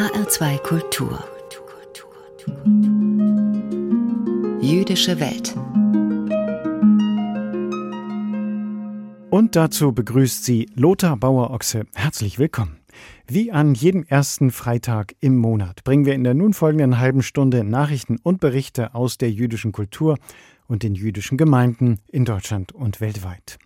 HR2 0.00 0.58
Kultur. 0.62 1.22
Jüdische 4.62 5.20
Welt. 5.20 5.54
Und 9.28 9.56
dazu 9.56 9.92
begrüßt 9.92 10.42
sie 10.42 10.70
Lothar 10.74 11.18
Bauer-Ochse. 11.18 11.84
Herzlich 11.94 12.38
willkommen. 12.38 12.78
Wie 13.28 13.52
an 13.52 13.74
jedem 13.74 14.04
ersten 14.04 14.50
Freitag 14.50 15.16
im 15.20 15.36
Monat 15.36 15.84
bringen 15.84 16.06
wir 16.06 16.14
in 16.14 16.24
der 16.24 16.32
nun 16.32 16.54
folgenden 16.54 16.98
halben 16.98 17.22
Stunde 17.22 17.62
Nachrichten 17.62 18.16
und 18.22 18.40
Berichte 18.40 18.94
aus 18.94 19.18
der 19.18 19.30
jüdischen 19.30 19.72
Kultur 19.72 20.16
und 20.66 20.82
den 20.82 20.94
jüdischen 20.94 21.36
Gemeinden 21.36 21.98
in 22.08 22.24
Deutschland 22.24 22.72
und 22.72 23.02
weltweit. 23.02 23.58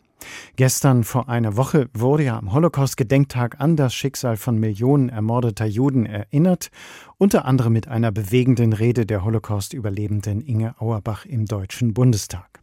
Gestern 0.57 1.05
vor 1.05 1.29
einer 1.29 1.57
Woche 1.57 1.89
wurde 1.95 2.25
ja 2.25 2.39
am 2.39 2.53
Holocaust-Gedenktag 2.53 3.61
an 3.61 3.77
das 3.77 3.95
Schicksal 3.95 4.37
von 4.37 4.59
Millionen 4.59 5.09
ermordeter 5.09 5.67
Juden 5.67 6.07
erinnert, 6.07 6.71
unter 7.19 7.45
anderem 7.45 7.73
mit 7.73 7.89
einer 7.89 8.12
bewegenden 8.12 8.73
Rede 8.73 9.07
der 9.07 9.25
Holocaust-Überlebenden 9.25 10.41
Inge 10.41 10.75
Auerbach 10.79 11.25
im 11.27 11.47
Deutschen 11.47 11.95
Bundestag. 11.95 12.61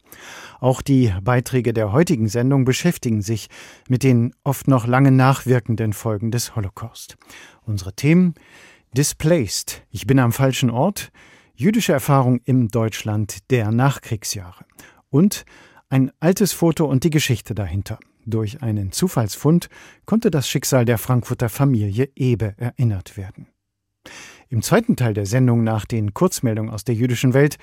Auch 0.60 0.82
die 0.82 1.12
Beiträge 1.22 1.72
der 1.72 1.92
heutigen 1.92 2.28
Sendung 2.28 2.64
beschäftigen 2.64 3.22
sich 3.22 3.48
mit 3.88 4.02
den 4.02 4.34
oft 4.44 4.68
noch 4.68 4.86
lange 4.86 5.10
nachwirkenden 5.10 5.92
Folgen 5.92 6.30
des 6.30 6.54
Holocaust. 6.54 7.16
Unsere 7.62 7.94
Themen 7.94 8.34
Displaced, 8.96 9.84
ich 9.90 10.06
bin 10.06 10.18
am 10.18 10.32
falschen 10.32 10.70
Ort, 10.70 11.10
jüdische 11.54 11.92
Erfahrung 11.92 12.40
im 12.44 12.68
Deutschland 12.68 13.50
der 13.50 13.70
Nachkriegsjahre 13.70 14.64
und 15.10 15.44
ein 15.92 16.10
altes 16.20 16.54
Foto 16.54 16.86
und 16.86 17.04
die 17.04 17.10
Geschichte 17.10 17.54
dahinter. 17.54 17.98
Durch 18.24 18.62
einen 18.62 18.92
Zufallsfund 18.92 19.68
konnte 20.06 20.30
das 20.30 20.48
Schicksal 20.48 20.86
der 20.86 20.96
Frankfurter 20.96 21.50
Familie 21.50 22.08
Ebe 22.16 22.54
erinnert 22.56 23.18
werden. 23.18 23.48
Im 24.48 24.62
zweiten 24.62 24.96
Teil 24.96 25.12
der 25.12 25.26
Sendung 25.26 25.64
nach 25.64 25.84
den 25.84 26.14
Kurzmeldungen 26.14 26.72
aus 26.72 26.84
der 26.84 26.94
jüdischen 26.94 27.34
Welt 27.34 27.58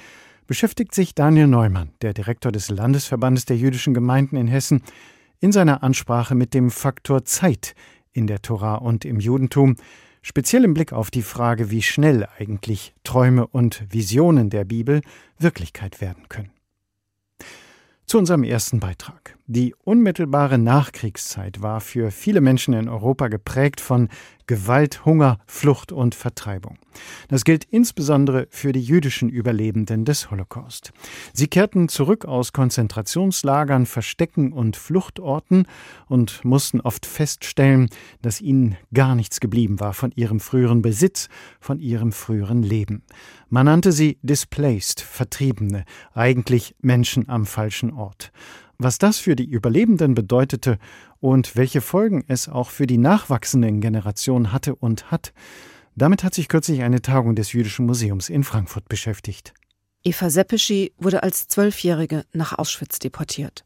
beschäftigt 0.45 0.93
sich 0.93 1.15
Daniel 1.15 1.47
Neumann, 1.47 1.89
der 2.03 2.13
Direktor 2.13 2.51
des 2.51 2.69
Landesverbandes 2.69 3.45
der 3.45 3.57
jüdischen 3.57 3.95
Gemeinden 3.95 4.37
in 4.37 4.47
Hessen, 4.47 4.83
in 5.39 5.51
seiner 5.51 5.81
Ansprache 5.81 6.35
mit 6.35 6.53
dem 6.53 6.69
Faktor 6.69 7.25
Zeit 7.25 7.73
in 8.11 8.27
der 8.27 8.43
Tora 8.43 8.75
und 8.75 9.05
im 9.05 9.19
Judentum, 9.19 9.75
speziell 10.21 10.65
im 10.65 10.75
Blick 10.75 10.93
auf 10.93 11.09
die 11.09 11.23
Frage, 11.23 11.71
wie 11.71 11.81
schnell 11.81 12.27
eigentlich 12.37 12.93
Träume 13.03 13.47
und 13.47 13.83
Visionen 13.91 14.51
der 14.51 14.65
Bibel 14.65 15.01
Wirklichkeit 15.39 15.99
werden 15.99 16.29
können. 16.29 16.51
Zu 18.09 18.17
unserem 18.17 18.43
ersten 18.43 18.79
Beitrag. 18.79 19.38
Die 19.51 19.73
unmittelbare 19.83 20.59
Nachkriegszeit 20.59 21.63
war 21.63 21.81
für 21.81 22.11
viele 22.11 22.39
Menschen 22.39 22.75
in 22.75 22.87
Europa 22.87 23.29
geprägt 23.29 23.81
von 23.81 24.07
Gewalt, 24.45 25.05
Hunger, 25.05 25.39
Flucht 25.47 25.91
und 25.91 26.13
Vertreibung. 26.13 26.77
Das 27.29 27.43
gilt 27.43 27.63
insbesondere 27.63 28.45
für 28.51 28.73
die 28.73 28.83
jüdischen 28.83 29.27
Überlebenden 29.27 30.05
des 30.05 30.29
Holocaust. 30.29 30.91
Sie 31.33 31.47
kehrten 31.47 31.89
zurück 31.89 32.25
aus 32.25 32.53
Konzentrationslagern, 32.53 33.87
Verstecken 33.87 34.53
und 34.53 34.77
Fluchtorten 34.77 35.65
und 36.07 36.45
mussten 36.45 36.79
oft 36.79 37.07
feststellen, 37.07 37.89
dass 38.21 38.41
ihnen 38.41 38.77
gar 38.93 39.15
nichts 39.15 39.39
geblieben 39.39 39.79
war 39.79 39.93
von 39.93 40.11
ihrem 40.11 40.39
früheren 40.39 40.83
Besitz, 40.83 41.27
von 41.59 41.79
ihrem 41.79 42.11
früheren 42.11 42.61
Leben. 42.61 43.01
Man 43.49 43.65
nannte 43.65 43.93
sie 43.93 44.19
displaced, 44.21 45.01
Vertriebene, 45.01 45.85
eigentlich 46.13 46.75
Menschen 46.81 47.27
am 47.29 47.47
falschen 47.47 47.91
Ort. 47.91 48.31
Was 48.81 48.97
das 48.97 49.17
für 49.17 49.35
die 49.35 49.45
Überlebenden 49.45 50.15
bedeutete 50.15 50.79
und 51.19 51.57
welche 51.57 51.81
Folgen 51.81 52.23
es 52.27 52.47
auch 52.47 52.69
für 52.69 52.87
die 52.87 52.97
nachwachsenden 52.97 53.81
Generationen 53.81 54.53
hatte 54.53 54.73
und 54.73 55.11
hat, 55.11 55.33
damit 55.97 56.23
hat 56.23 56.33
sich 56.33 56.47
kürzlich 56.47 56.81
eine 56.81 57.01
Tagung 57.01 57.35
des 57.35 57.51
Jüdischen 57.51 57.85
Museums 57.85 58.29
in 58.29 58.45
Frankfurt 58.45 58.87
beschäftigt. 58.87 59.53
Eva 60.05 60.29
Seppeschi 60.29 60.93
wurde 60.97 61.23
als 61.23 61.49
Zwölfjährige 61.49 62.23
nach 62.31 62.57
Auschwitz 62.57 62.99
deportiert. 62.99 63.65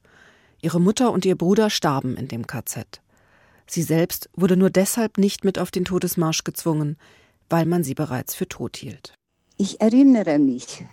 Ihre 0.64 0.82
Mutter 0.82 1.12
und 1.12 1.26
ihr 1.26 1.38
Bruder 1.38 1.70
starben 1.70 2.18
in 2.18 2.28
dem 2.28 2.48
KZ. 2.48 3.00
Sie 3.68 3.84
selbst 3.84 4.32
wurde 4.34 4.58
nur 4.58 4.72
deshalb 4.72 5.20
nicht 5.20 5.44
mit 5.44 5.60
auf 5.60 5.70
den 5.70 5.86
Todesmarsch 5.86 6.44
gezwungen, 6.44 6.98
weil 7.52 7.68
man 7.68 7.84
sie 7.84 7.94
bereits 7.94 8.34
für 8.34 8.50
tot 8.50 8.78
hielt. 8.78 9.14
Ich 9.58 9.80
erinnere 9.80 10.40
mich, 10.40 10.84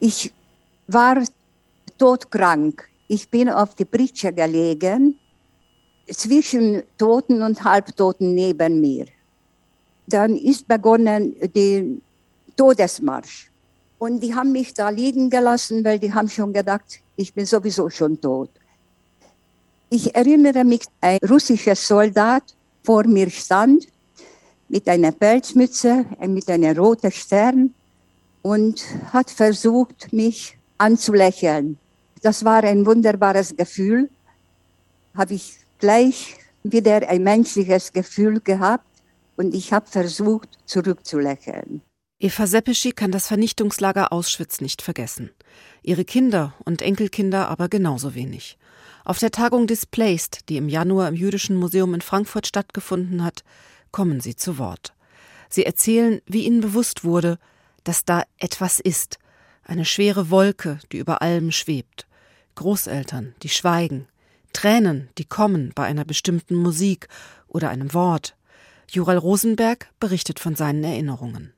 ich 0.00 0.32
war 0.86 1.22
todkrank. 1.98 2.88
Ich 3.08 3.28
bin 3.28 3.48
auf 3.50 3.74
die 3.74 3.84
Britsche 3.84 4.32
gelegen, 4.32 5.18
zwischen 6.12 6.82
Toten 6.98 7.42
und 7.42 7.64
Halbtoten 7.64 8.34
neben 8.34 8.80
mir. 8.80 9.06
Dann 10.06 10.36
ist 10.36 10.68
begonnen 10.68 11.34
der 11.54 11.84
Todesmarsch. 12.56 13.50
Und 13.98 14.20
die 14.20 14.34
haben 14.34 14.52
mich 14.52 14.74
da 14.74 14.90
liegen 14.90 15.30
gelassen, 15.30 15.84
weil 15.84 15.98
die 15.98 16.12
haben 16.12 16.28
schon 16.28 16.52
gedacht, 16.52 17.00
ich 17.16 17.32
bin 17.32 17.46
sowieso 17.46 17.88
schon 17.88 18.20
tot. 18.20 18.50
Ich 19.88 20.14
erinnere 20.14 20.64
mich, 20.64 20.82
ein 21.00 21.18
russischer 21.28 21.76
Soldat 21.76 22.42
vor 22.82 23.04
mir 23.04 23.30
stand 23.30 23.86
mit 24.68 24.88
einer 24.88 25.12
Pelzmütze, 25.12 26.04
mit 26.26 26.50
einem 26.50 26.76
roten 26.76 27.12
Stern 27.12 27.74
und 28.42 28.84
hat 29.12 29.30
versucht, 29.30 30.12
mich 30.12 30.58
anzulächeln. 30.76 31.78
Das 32.24 32.42
war 32.42 32.64
ein 32.64 32.86
wunderbares 32.86 33.54
Gefühl. 33.54 34.08
Habe 35.14 35.34
ich 35.34 35.58
gleich 35.78 36.36
wieder 36.62 37.06
ein 37.06 37.22
menschliches 37.22 37.92
Gefühl 37.92 38.40
gehabt 38.40 38.88
und 39.36 39.54
ich 39.54 39.74
habe 39.74 39.86
versucht, 39.86 40.48
zurückzulächeln. 40.64 41.82
Eva 42.18 42.46
Seppeschi 42.46 42.92
kann 42.92 43.10
das 43.10 43.26
Vernichtungslager 43.26 44.10
Auschwitz 44.10 44.62
nicht 44.62 44.80
vergessen. 44.80 45.32
Ihre 45.82 46.06
Kinder 46.06 46.54
und 46.64 46.80
Enkelkinder 46.80 47.50
aber 47.50 47.68
genauso 47.68 48.14
wenig. 48.14 48.56
Auf 49.04 49.18
der 49.18 49.30
Tagung 49.30 49.66
Displaced, 49.66 50.48
die 50.48 50.56
im 50.56 50.70
Januar 50.70 51.08
im 51.08 51.16
Jüdischen 51.16 51.56
Museum 51.56 51.92
in 51.92 52.00
Frankfurt 52.00 52.46
stattgefunden 52.46 53.22
hat, 53.22 53.44
kommen 53.90 54.20
sie 54.20 54.34
zu 54.34 54.56
Wort. 54.56 54.94
Sie 55.50 55.66
erzählen, 55.66 56.22
wie 56.24 56.46
ihnen 56.46 56.62
bewusst 56.62 57.04
wurde, 57.04 57.38
dass 57.82 58.06
da 58.06 58.22
etwas 58.38 58.80
ist, 58.80 59.18
eine 59.62 59.84
schwere 59.84 60.30
Wolke, 60.30 60.78
die 60.90 60.96
über 60.96 61.20
allem 61.20 61.50
schwebt. 61.50 62.06
Großeltern, 62.54 63.34
die 63.42 63.48
schweigen, 63.48 64.06
Tränen, 64.52 65.08
die 65.18 65.24
kommen 65.24 65.72
bei 65.74 65.84
einer 65.84 66.04
bestimmten 66.04 66.54
Musik 66.54 67.08
oder 67.48 67.70
einem 67.70 67.92
Wort. 67.92 68.36
Jural 68.88 69.18
Rosenberg 69.18 69.88
berichtet 70.00 70.38
von 70.38 70.54
seinen 70.54 70.84
Erinnerungen. 70.84 71.52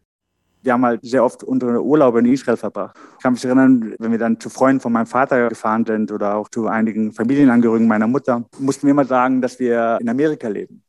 Wir 0.63 0.73
haben 0.73 0.85
halt 0.85 1.01
sehr 1.03 1.23
oft 1.23 1.45
unsere 1.45 1.85
Urlaube 1.85 2.19
in 2.19 2.27
Israel 2.27 2.57
verbracht. 2.57 2.97
Ich 3.17 3.23
kann 3.23 3.35
mich 3.35 3.45
erinnern, 3.45 3.95
wenn 3.99 4.11
wir 4.11 4.19
dann 4.19 4.41
zu 4.41 4.51
Freunden 4.51 4.81
von 4.81 4.93
meinem 4.93 5.07
Vater 5.07 5.49
gefahren 5.49 5.85
sind 5.87 6.11
oder 6.11 6.35
auch 6.35 6.49
zu 6.49 6.67
einigen 6.67 7.13
Familienangehörigen 7.13 7.87
meiner 7.87 8.09
Mutter, 8.09 8.45
mussten 8.59 8.87
wir 8.87 8.91
immer 8.91 9.05
sagen, 9.05 9.41
dass 9.41 9.61
wir 9.61 9.99
in 10.01 10.09
Amerika 10.09 10.49
leben. 10.49 10.83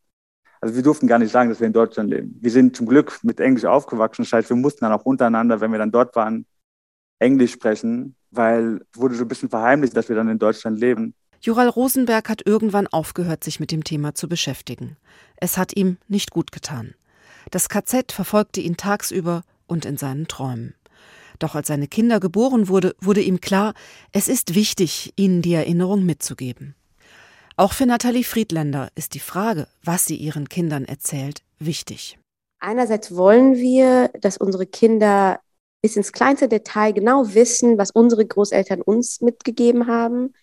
Also 0.60 0.76
wir 0.76 0.82
durften 0.82 1.06
gar 1.06 1.20
nicht 1.20 1.32
sagen, 1.32 1.50
dass 1.50 1.60
wir 1.60 1.68
in 1.68 1.74
Deutschland 1.74 2.10
leben. 2.10 2.36
Wir 2.42 2.50
sind 2.50 2.76
zum 2.76 2.88
Glück 2.88 3.20
mit 3.22 3.40
Englisch 3.40 3.66
aufgewachsen. 3.66 4.24
Das 4.24 4.34
heißt, 4.34 4.50
wir 4.50 4.58
mussten 4.58 4.86
dann 4.86 4.94
auch 4.94 5.06
untereinander, 5.06 5.62
wenn 5.62 5.72
wir 5.72 5.78
dann 5.78 5.92
dort 5.92 6.16
waren, 6.16 6.48
Englisch 7.20 7.52
sprechen 7.52 8.17
weil 8.32 8.82
es 8.92 9.00
wurde 9.00 9.16
so 9.16 9.24
ein 9.24 9.28
bisschen 9.28 9.50
verheimlicht, 9.50 9.96
dass 9.96 10.10
wir 10.10 10.16
dann 10.16 10.30
in 10.30 10.40
Deutschland 10.40 10.80
leben. 10.80 11.14
Jural 11.42 11.70
Rosenberg 11.70 12.30
hat 12.30 12.46
irgendwann 12.46 12.88
aufgehört, 12.88 13.44
sich 13.44 13.60
mit 13.60 13.72
dem 13.72 13.84
Thema 13.84 14.16
zu 14.16 14.28
beschäftigen. 14.28 14.98
Es 15.36 15.58
hat 15.58 15.76
ihm 15.76 15.98
nicht 16.08 16.32
gut 16.32 16.52
getan. 16.52 16.96
Das 17.52 17.70
KZ 17.70 18.12
verfolgte 18.12 18.60
ihn 18.60 18.76
tagsüber 18.76 19.44
und 19.68 19.86
in 19.86 19.98
seinen 19.98 20.28
Träumen. 20.28 20.74
Doch 21.40 21.56
als 21.56 21.68
seine 21.68 21.88
Kinder 21.88 22.20
geboren 22.20 22.68
wurde, 22.68 22.96
wurde 23.00 23.22
ihm 23.22 23.40
klar, 23.40 23.74
es 24.12 24.28
ist 24.28 24.56
wichtig, 24.56 25.14
ihnen 25.16 25.42
die 25.42 25.54
Erinnerung 25.54 26.06
mitzugeben. 26.06 26.76
Auch 27.56 27.74
für 27.74 27.86
Nathalie 27.86 28.24
Friedländer 28.24 28.90
ist 28.96 29.14
die 29.14 29.20
Frage, 29.20 29.68
was 29.84 30.06
sie 30.06 30.16
ihren 30.16 30.50
Kindern 30.50 30.86
erzählt, 30.86 31.44
wichtig. 31.60 32.18
Einerseits 32.60 33.16
wollen 33.16 33.56
wir, 33.56 34.10
dass 34.22 34.38
unsere 34.38 34.66
Kinder 34.66 35.40
bis 35.82 35.96
ins 35.96 36.12
kleinste 36.12 36.48
Detail 36.48 36.92
genau 36.92 37.34
wissen, 37.34 37.78
was 37.78 37.92
unsere 37.92 38.26
Großeltern 38.26 38.82
uns 38.82 39.22
mitgegeben 39.22 39.88
haben. 39.88 40.34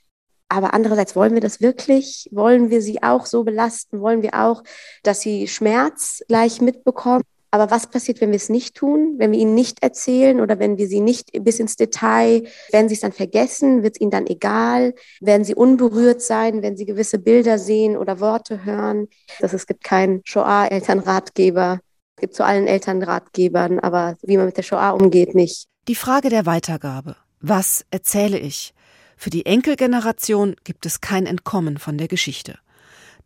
Aber 0.49 0.75
andererseits 0.75 1.17
wollen 1.17 1.35
wir 1.35 1.41
das 1.41 1.61
wirklich? 1.61 2.29
Wollen 2.31 2.71
wir 2.71 2.83
sie 2.83 3.03
auch 3.03 3.27
so 3.27 3.45
belasten? 3.45 4.01
Wollen 4.01 4.23
wir 4.23 4.35
auch, 4.35 4.63
dass 5.03 5.21
sie 5.21 5.49
Schmerz 5.49 6.23
gleich 6.29 6.61
mitbekommen? 6.61 7.23
Aber 7.55 7.71
was 7.71 7.87
passiert, 7.87 8.21
wenn 8.21 8.31
wir 8.31 8.37
es 8.37 8.49
nicht 8.49 8.75
tun, 8.75 9.15
wenn 9.19 9.31
wir 9.31 9.39
ihnen 9.39 9.55
nicht 9.55 9.81
erzählen 9.81 10.41
oder 10.41 10.59
wenn 10.59 10.77
wir 10.77 10.89
sie 10.89 10.99
nicht 10.99 11.31
bis 11.45 11.61
ins 11.61 11.77
Detail, 11.77 12.43
werden 12.73 12.89
sie 12.89 12.97
es 12.97 13.01
dann 13.01 13.13
vergessen, 13.13 13.85
wird 13.85 13.95
es 13.95 14.01
ihnen 14.01 14.11
dann 14.11 14.27
egal, 14.27 14.93
werden 15.21 15.45
sie 15.45 15.55
unberührt 15.55 16.21
sein, 16.21 16.63
wenn 16.63 16.77
sie 16.77 16.85
gewisse 16.85 17.21
Bilder 17.21 17.61
sehen 17.61 17.97
oder 17.97 18.19
Worte 18.19 18.65
hören. 18.65 19.07
Das, 19.39 19.53
es 19.53 19.69
gibt 19.69 19.85
keinen 19.85 20.21
Shoah-Elternratgeber, 20.25 21.79
es 22.17 22.21
gibt 22.21 22.35
zu 22.35 22.45
allen 22.45 22.67
Eltern 22.67 23.03
Ratgebern, 23.03 23.81
aber 23.81 24.17
wie 24.23 24.37
man 24.37 24.47
mit 24.47 24.57
der 24.57 24.63
Shoah 24.63 24.93
umgeht, 24.93 25.35
nicht. 25.35 25.67
Die 25.89 25.95
Frage 25.95 26.29
der 26.29 26.47
Weitergabe. 26.47 27.17
Was 27.41 27.85
erzähle 27.91 28.39
ich? 28.39 28.73
Für 29.17 29.31
die 29.31 29.47
Enkelgeneration 29.47 30.57
gibt 30.65 30.87
es 30.87 31.01
kein 31.01 31.27
Entkommen 31.27 31.79
von 31.79 31.99
der 31.99 32.09
Geschichte. 32.09 32.59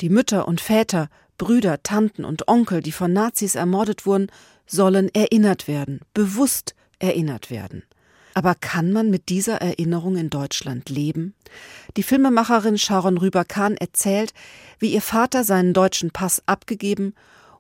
Die 0.00 0.08
Mütter 0.08 0.48
und 0.48 0.60
Väter 0.60 1.08
Brüder, 1.38 1.82
Tanten 1.84 2.24
und 2.24 2.48
Onkel, 2.48 2.82
die 2.82 2.92
von 2.92 3.12
Nazis 3.12 3.54
ermordet 3.54 4.04
wurden, 4.04 4.26
sollen 4.66 5.08
erinnert 5.14 5.68
werden, 5.68 6.00
bewusst 6.12 6.74
erinnert 6.98 7.50
werden. 7.50 7.84
Aber 8.34 8.54
kann 8.54 8.92
man 8.92 9.08
mit 9.08 9.30
dieser 9.30 9.60
Erinnerung 9.60 10.16
in 10.16 10.30
Deutschland 10.30 10.90
leben? 10.90 11.34
Die 11.96 12.02
Filmemacherin 12.02 12.76
Sharon 12.76 13.18
Rüber-Kahn 13.18 13.76
erzählt, 13.76 14.34
wie 14.78 14.92
ihr 14.92 15.00
Vater 15.00 15.44
seinen 15.44 15.72
deutschen 15.72 16.10
Pass 16.10 16.42
abgegeben 16.46 17.14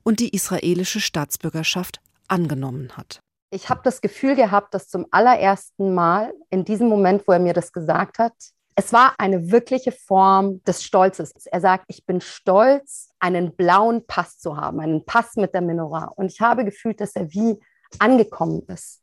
und 0.08 0.20
die 0.20 0.34
israelische 0.34 1.00
Staatsbürgerschaft 1.00 2.00
angenommen 2.28 2.96
hat. 2.96 3.20
Ich 3.50 3.68
habe 3.68 3.82
das 3.84 4.00
Gefühl 4.00 4.36
gehabt, 4.36 4.72
dass 4.72 4.88
zum 4.88 5.04
allerersten 5.10 5.92
Mal 5.92 6.32
in 6.48 6.64
diesem 6.64 6.88
Moment, 6.88 7.28
wo 7.28 7.32
er 7.32 7.38
mir 7.38 7.52
das 7.52 7.74
gesagt 7.74 8.18
hat, 8.18 8.32
es 8.74 8.94
war 8.94 9.12
eine 9.18 9.50
wirkliche 9.50 9.92
Form 9.92 10.64
des 10.64 10.82
Stolzes. 10.82 11.32
Er 11.44 11.60
sagt, 11.60 11.84
ich 11.88 12.06
bin 12.06 12.22
stolz, 12.22 13.10
einen 13.18 13.54
blauen 13.54 14.06
Pass 14.06 14.38
zu 14.38 14.56
haben, 14.56 14.80
einen 14.80 15.04
Pass 15.04 15.36
mit 15.36 15.52
der 15.52 15.60
Menorah. 15.60 16.06
Und 16.16 16.32
ich 16.32 16.40
habe 16.40 16.64
gefühlt, 16.64 17.02
dass 17.02 17.14
er 17.14 17.30
wie 17.34 17.60
angekommen 17.98 18.62
ist 18.68 19.02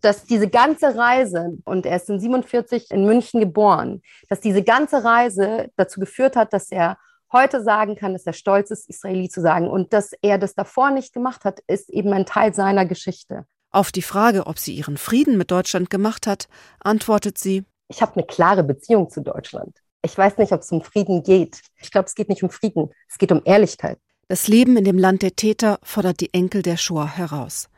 dass 0.00 0.24
diese 0.24 0.48
ganze 0.48 0.96
Reise, 0.96 1.58
und 1.64 1.84
er 1.84 1.96
ist 1.96 2.08
in 2.08 2.20
47 2.20 2.92
in 2.92 3.04
München 3.04 3.40
geboren, 3.40 4.02
dass 4.28 4.40
diese 4.40 4.62
ganze 4.62 5.02
Reise 5.02 5.70
dazu 5.76 5.98
geführt 5.98 6.36
hat, 6.36 6.52
dass 6.52 6.70
er 6.70 6.96
heute 7.32 7.62
sagen 7.62 7.96
kann, 7.96 8.12
dass 8.12 8.26
er 8.26 8.32
stolz 8.32 8.70
ist, 8.70 8.88
Israeli 8.88 9.28
zu 9.28 9.40
sagen. 9.40 9.68
Und 9.68 9.92
dass 9.92 10.12
er 10.22 10.38
das 10.38 10.54
davor 10.54 10.90
nicht 10.90 11.12
gemacht 11.12 11.44
hat, 11.44 11.60
ist 11.66 11.90
eben 11.90 12.12
ein 12.12 12.26
Teil 12.26 12.54
seiner 12.54 12.86
Geschichte. 12.86 13.44
Auf 13.70 13.92
die 13.92 14.02
Frage, 14.02 14.46
ob 14.46 14.58
sie 14.58 14.74
ihren 14.74 14.96
Frieden 14.96 15.36
mit 15.36 15.50
Deutschland 15.50 15.90
gemacht 15.90 16.26
hat, 16.26 16.48
antwortet 16.80 17.38
sie, 17.38 17.64
ich 17.88 18.02
habe 18.02 18.16
eine 18.16 18.26
klare 18.26 18.64
Beziehung 18.64 19.10
zu 19.10 19.22
Deutschland. 19.22 19.76
Ich 20.02 20.16
weiß 20.16 20.38
nicht, 20.38 20.52
ob 20.52 20.60
es 20.60 20.70
um 20.70 20.82
Frieden 20.82 21.22
geht. 21.22 21.60
Ich 21.80 21.90
glaube, 21.90 22.06
es 22.06 22.14
geht 22.14 22.28
nicht 22.28 22.42
um 22.42 22.50
Frieden, 22.50 22.90
es 23.08 23.18
geht 23.18 23.32
um 23.32 23.42
Ehrlichkeit. 23.44 23.98
Das 24.28 24.46
Leben 24.46 24.76
in 24.76 24.84
dem 24.84 24.98
Land 24.98 25.22
der 25.22 25.36
Täter 25.36 25.78
fordert 25.82 26.20
die 26.20 26.32
Enkel 26.32 26.62
der 26.62 26.76
Shoah 26.76 27.08
heraus. 27.08 27.68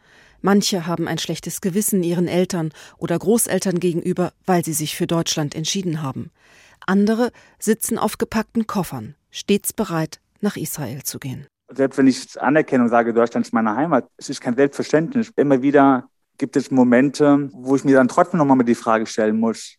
Manche 0.42 0.86
haben 0.86 1.06
ein 1.06 1.18
schlechtes 1.18 1.60
Gewissen 1.60 2.02
ihren 2.02 2.26
Eltern 2.26 2.72
oder 2.98 3.18
Großeltern 3.18 3.78
gegenüber, 3.78 4.32
weil 4.46 4.64
sie 4.64 4.72
sich 4.72 4.96
für 4.96 5.06
Deutschland 5.06 5.54
entschieden 5.54 6.02
haben. 6.02 6.30
Andere 6.86 7.30
sitzen 7.58 7.98
auf 7.98 8.18
gepackten 8.18 8.66
Koffern, 8.66 9.14
stets 9.30 9.72
bereit, 9.72 10.20
nach 10.40 10.56
Israel 10.56 11.02
zu 11.02 11.18
gehen. 11.18 11.46
Selbst 11.72 11.98
wenn 11.98 12.06
ich 12.06 12.18
es 12.18 12.36
anerkenne 12.36 12.84
und 12.84 12.90
sage, 12.90 13.14
Deutschland 13.14 13.46
ist 13.46 13.52
meine 13.52 13.76
Heimat, 13.76 14.08
es 14.16 14.28
ist 14.28 14.40
kein 14.40 14.56
Selbstverständnis. 14.56 15.32
Immer 15.36 15.62
wieder 15.62 16.08
gibt 16.36 16.56
es 16.56 16.70
Momente, 16.70 17.48
wo 17.52 17.76
ich 17.76 17.84
mir 17.84 17.96
dann 17.96 18.08
trotzdem 18.08 18.38
nochmal 18.38 18.56
mal 18.56 18.64
die 18.64 18.74
Frage 18.74 19.06
stellen 19.06 19.38
muss, 19.38 19.76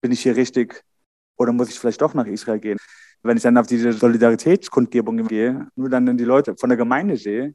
bin 0.00 0.12
ich 0.12 0.20
hier 0.20 0.36
richtig 0.36 0.84
oder 1.36 1.52
muss 1.52 1.70
ich 1.70 1.78
vielleicht 1.80 2.02
doch 2.02 2.14
nach 2.14 2.26
Israel 2.26 2.60
gehen? 2.60 2.78
Wenn 3.22 3.36
ich 3.36 3.42
dann 3.42 3.56
auf 3.56 3.66
diese 3.66 3.92
Solidaritätskundgebung 3.92 5.26
gehe, 5.26 5.66
nur 5.74 5.88
dann 5.88 6.16
die 6.16 6.24
Leute 6.24 6.54
von 6.56 6.68
der 6.68 6.76
Gemeinde 6.76 7.16
sehe, 7.16 7.54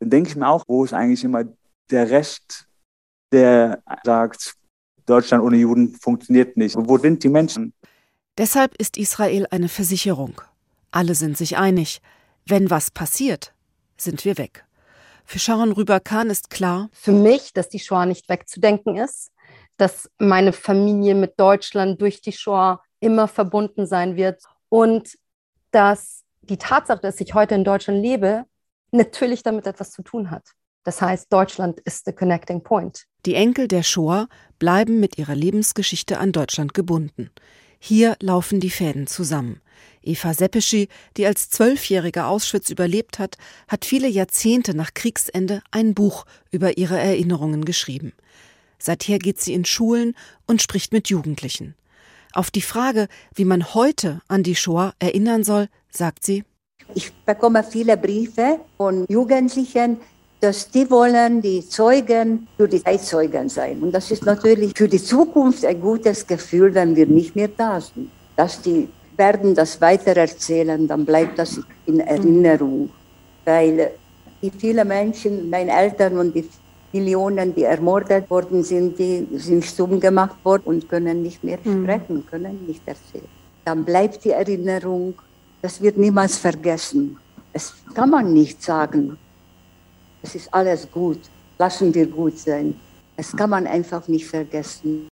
dann 0.00 0.10
denke 0.10 0.30
ich 0.30 0.36
mir 0.36 0.48
auch, 0.48 0.64
wo 0.66 0.84
ist 0.84 0.92
eigentlich 0.92 1.22
immer 1.22 1.44
der 1.90 2.10
Rest, 2.10 2.66
der 3.32 3.82
sagt, 4.04 4.54
Deutschland 5.06 5.44
ohne 5.44 5.56
Juden 5.56 5.94
funktioniert 5.94 6.56
nicht. 6.56 6.76
Wo 6.76 6.98
sind 6.98 7.22
die 7.22 7.28
Menschen? 7.28 7.72
Deshalb 8.36 8.74
ist 8.76 8.96
Israel 8.96 9.46
eine 9.50 9.68
Versicherung. 9.68 10.40
Alle 10.94 11.16
sind 11.16 11.36
sich 11.36 11.56
einig. 11.56 12.00
Wenn 12.46 12.70
was 12.70 12.92
passiert, 12.92 13.52
sind 13.96 14.24
wir 14.24 14.38
weg. 14.38 14.64
Für 15.24 15.40
Sharon 15.40 15.72
Rüber-Kahn 15.72 16.30
ist 16.30 16.50
klar. 16.50 16.88
Für 16.92 17.10
mich, 17.10 17.52
dass 17.52 17.68
die 17.68 17.80
Shoah 17.80 18.06
nicht 18.06 18.28
wegzudenken 18.28 18.96
ist, 18.96 19.32
dass 19.76 20.08
meine 20.18 20.52
Familie 20.52 21.16
mit 21.16 21.40
Deutschland 21.40 22.00
durch 22.00 22.20
die 22.20 22.30
Shoah 22.30 22.80
immer 23.00 23.26
verbunden 23.26 23.88
sein 23.88 24.14
wird 24.14 24.44
und 24.68 25.18
dass 25.72 26.22
die 26.42 26.58
Tatsache, 26.58 27.00
dass 27.00 27.20
ich 27.20 27.34
heute 27.34 27.56
in 27.56 27.64
Deutschland 27.64 28.00
lebe, 28.00 28.44
natürlich 28.92 29.42
damit 29.42 29.66
etwas 29.66 29.90
zu 29.90 30.02
tun 30.02 30.30
hat. 30.30 30.44
Das 30.84 31.02
heißt, 31.02 31.32
Deutschland 31.32 31.80
ist 31.80 32.04
the 32.04 32.12
connecting 32.12 32.62
point. 32.62 33.06
Die 33.26 33.34
Enkel 33.34 33.66
der 33.66 33.82
Shoah 33.82 34.28
bleiben 34.60 35.00
mit 35.00 35.18
ihrer 35.18 35.34
Lebensgeschichte 35.34 36.18
an 36.18 36.30
Deutschland 36.30 36.72
gebunden. 36.72 37.30
Hier 37.80 38.16
laufen 38.20 38.60
die 38.60 38.70
Fäden 38.70 39.08
zusammen. 39.08 39.60
Eva 40.02 40.34
Seppeschi, 40.34 40.88
die 41.16 41.26
als 41.26 41.50
Zwölfjährige 41.50 42.26
Auschwitz 42.26 42.70
überlebt 42.70 43.18
hat, 43.18 43.36
hat 43.68 43.84
viele 43.84 44.08
Jahrzehnte 44.08 44.74
nach 44.74 44.94
Kriegsende 44.94 45.62
ein 45.70 45.94
Buch 45.94 46.26
über 46.50 46.76
ihre 46.76 46.98
Erinnerungen 46.98 47.64
geschrieben. 47.64 48.12
Seither 48.78 49.18
geht 49.18 49.40
sie 49.40 49.54
in 49.54 49.64
Schulen 49.64 50.14
und 50.46 50.60
spricht 50.60 50.92
mit 50.92 51.08
Jugendlichen. 51.08 51.74
Auf 52.32 52.50
die 52.50 52.62
Frage, 52.62 53.08
wie 53.34 53.44
man 53.44 53.74
heute 53.74 54.20
an 54.28 54.42
die 54.42 54.56
Shoah 54.56 54.94
erinnern 54.98 55.44
soll, 55.44 55.68
sagt 55.90 56.24
sie, 56.24 56.44
ich 56.94 57.12
bekomme 57.24 57.64
viele 57.64 57.96
Briefe 57.96 58.60
von 58.76 59.06
Jugendlichen, 59.08 59.98
dass 60.40 60.70
die 60.70 60.90
wollen 60.90 61.40
die 61.40 61.66
Zeugen 61.66 62.46
für 62.58 62.68
die 62.68 62.82
Zeitzeugen 62.82 63.48
sein. 63.48 63.80
Und 63.82 63.92
das 63.92 64.10
ist 64.10 64.26
natürlich 64.26 64.72
für 64.76 64.88
die 64.88 65.02
Zukunft 65.02 65.64
ein 65.64 65.80
gutes 65.80 66.26
Gefühl, 66.26 66.74
wenn 66.74 66.94
wir 66.94 67.06
nicht 67.06 67.34
mehr 67.34 67.48
da 67.48 67.80
sind. 67.80 68.10
Dass 68.36 68.60
die 68.60 68.88
werden 69.16 69.54
das 69.54 69.80
weitererzählen, 69.80 70.86
dann 70.86 71.04
bleibt 71.04 71.38
das 71.38 71.60
in 71.86 72.00
Erinnerung. 72.00 72.90
Weil 73.44 73.92
die 74.42 74.50
vielen 74.50 74.88
Menschen, 74.88 75.50
meine 75.50 75.70
Eltern 75.70 76.18
und 76.18 76.34
die 76.34 76.48
Millionen, 76.92 77.54
die 77.54 77.64
ermordet 77.64 78.30
worden 78.30 78.62
sind, 78.62 78.98
die 78.98 79.26
sind 79.32 79.64
stumm 79.64 79.98
gemacht 79.98 80.36
worden 80.44 80.62
und 80.64 80.88
können 80.88 81.22
nicht 81.22 81.42
mehr 81.42 81.58
mhm. 81.62 81.82
sprechen, 81.82 82.26
können 82.26 82.66
nicht 82.66 82.86
erzählen. 82.86 83.28
Dann 83.64 83.84
bleibt 83.84 84.24
die 84.24 84.30
Erinnerung, 84.30 85.14
das 85.62 85.80
wird 85.80 85.96
niemals 85.96 86.38
vergessen. 86.38 87.16
Es 87.52 87.74
kann 87.94 88.10
man 88.10 88.32
nicht 88.32 88.62
sagen, 88.62 89.16
es 90.22 90.34
ist 90.34 90.52
alles 90.52 90.90
gut, 90.90 91.20
lassen 91.58 91.94
wir 91.94 92.06
gut 92.06 92.38
sein. 92.38 92.74
Das 93.16 93.34
kann 93.34 93.50
man 93.50 93.66
einfach 93.66 94.06
nicht 94.08 94.26
vergessen. 94.26 95.08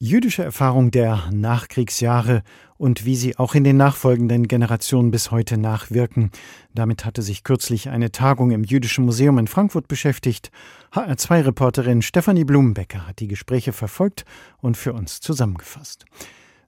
Jüdische 0.00 0.44
Erfahrung 0.44 0.92
der 0.92 1.28
Nachkriegsjahre 1.32 2.44
und 2.76 3.04
wie 3.04 3.16
sie 3.16 3.36
auch 3.36 3.56
in 3.56 3.64
den 3.64 3.76
nachfolgenden 3.76 4.46
Generationen 4.46 5.10
bis 5.10 5.32
heute 5.32 5.58
nachwirken. 5.58 6.30
Damit 6.72 7.04
hatte 7.04 7.20
sich 7.20 7.42
kürzlich 7.42 7.88
eine 7.88 8.12
Tagung 8.12 8.52
im 8.52 8.62
Jüdischen 8.62 9.04
Museum 9.04 9.38
in 9.38 9.48
Frankfurt 9.48 9.88
beschäftigt. 9.88 10.52
HR2-Reporterin 10.92 12.02
Stefanie 12.02 12.44
Blumenbecker 12.44 13.08
hat 13.08 13.18
die 13.18 13.26
Gespräche 13.26 13.72
verfolgt 13.72 14.24
und 14.58 14.76
für 14.76 14.92
uns 14.92 15.18
zusammengefasst. 15.18 16.04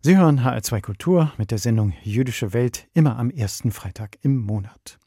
Sie 0.01 0.17
hören 0.17 0.41
HR2 0.41 0.81
Kultur 0.81 1.33
mit 1.39 1.53
der 1.53 1.59
Sendung 1.59 1.93
Jüdische 2.03 2.53
Welt 2.53 2.89
immer 2.95 3.17
am 3.17 3.31
ersten 3.31 3.71
Freitag 3.71 4.19
im 4.23 4.39
Monat. 4.39 4.99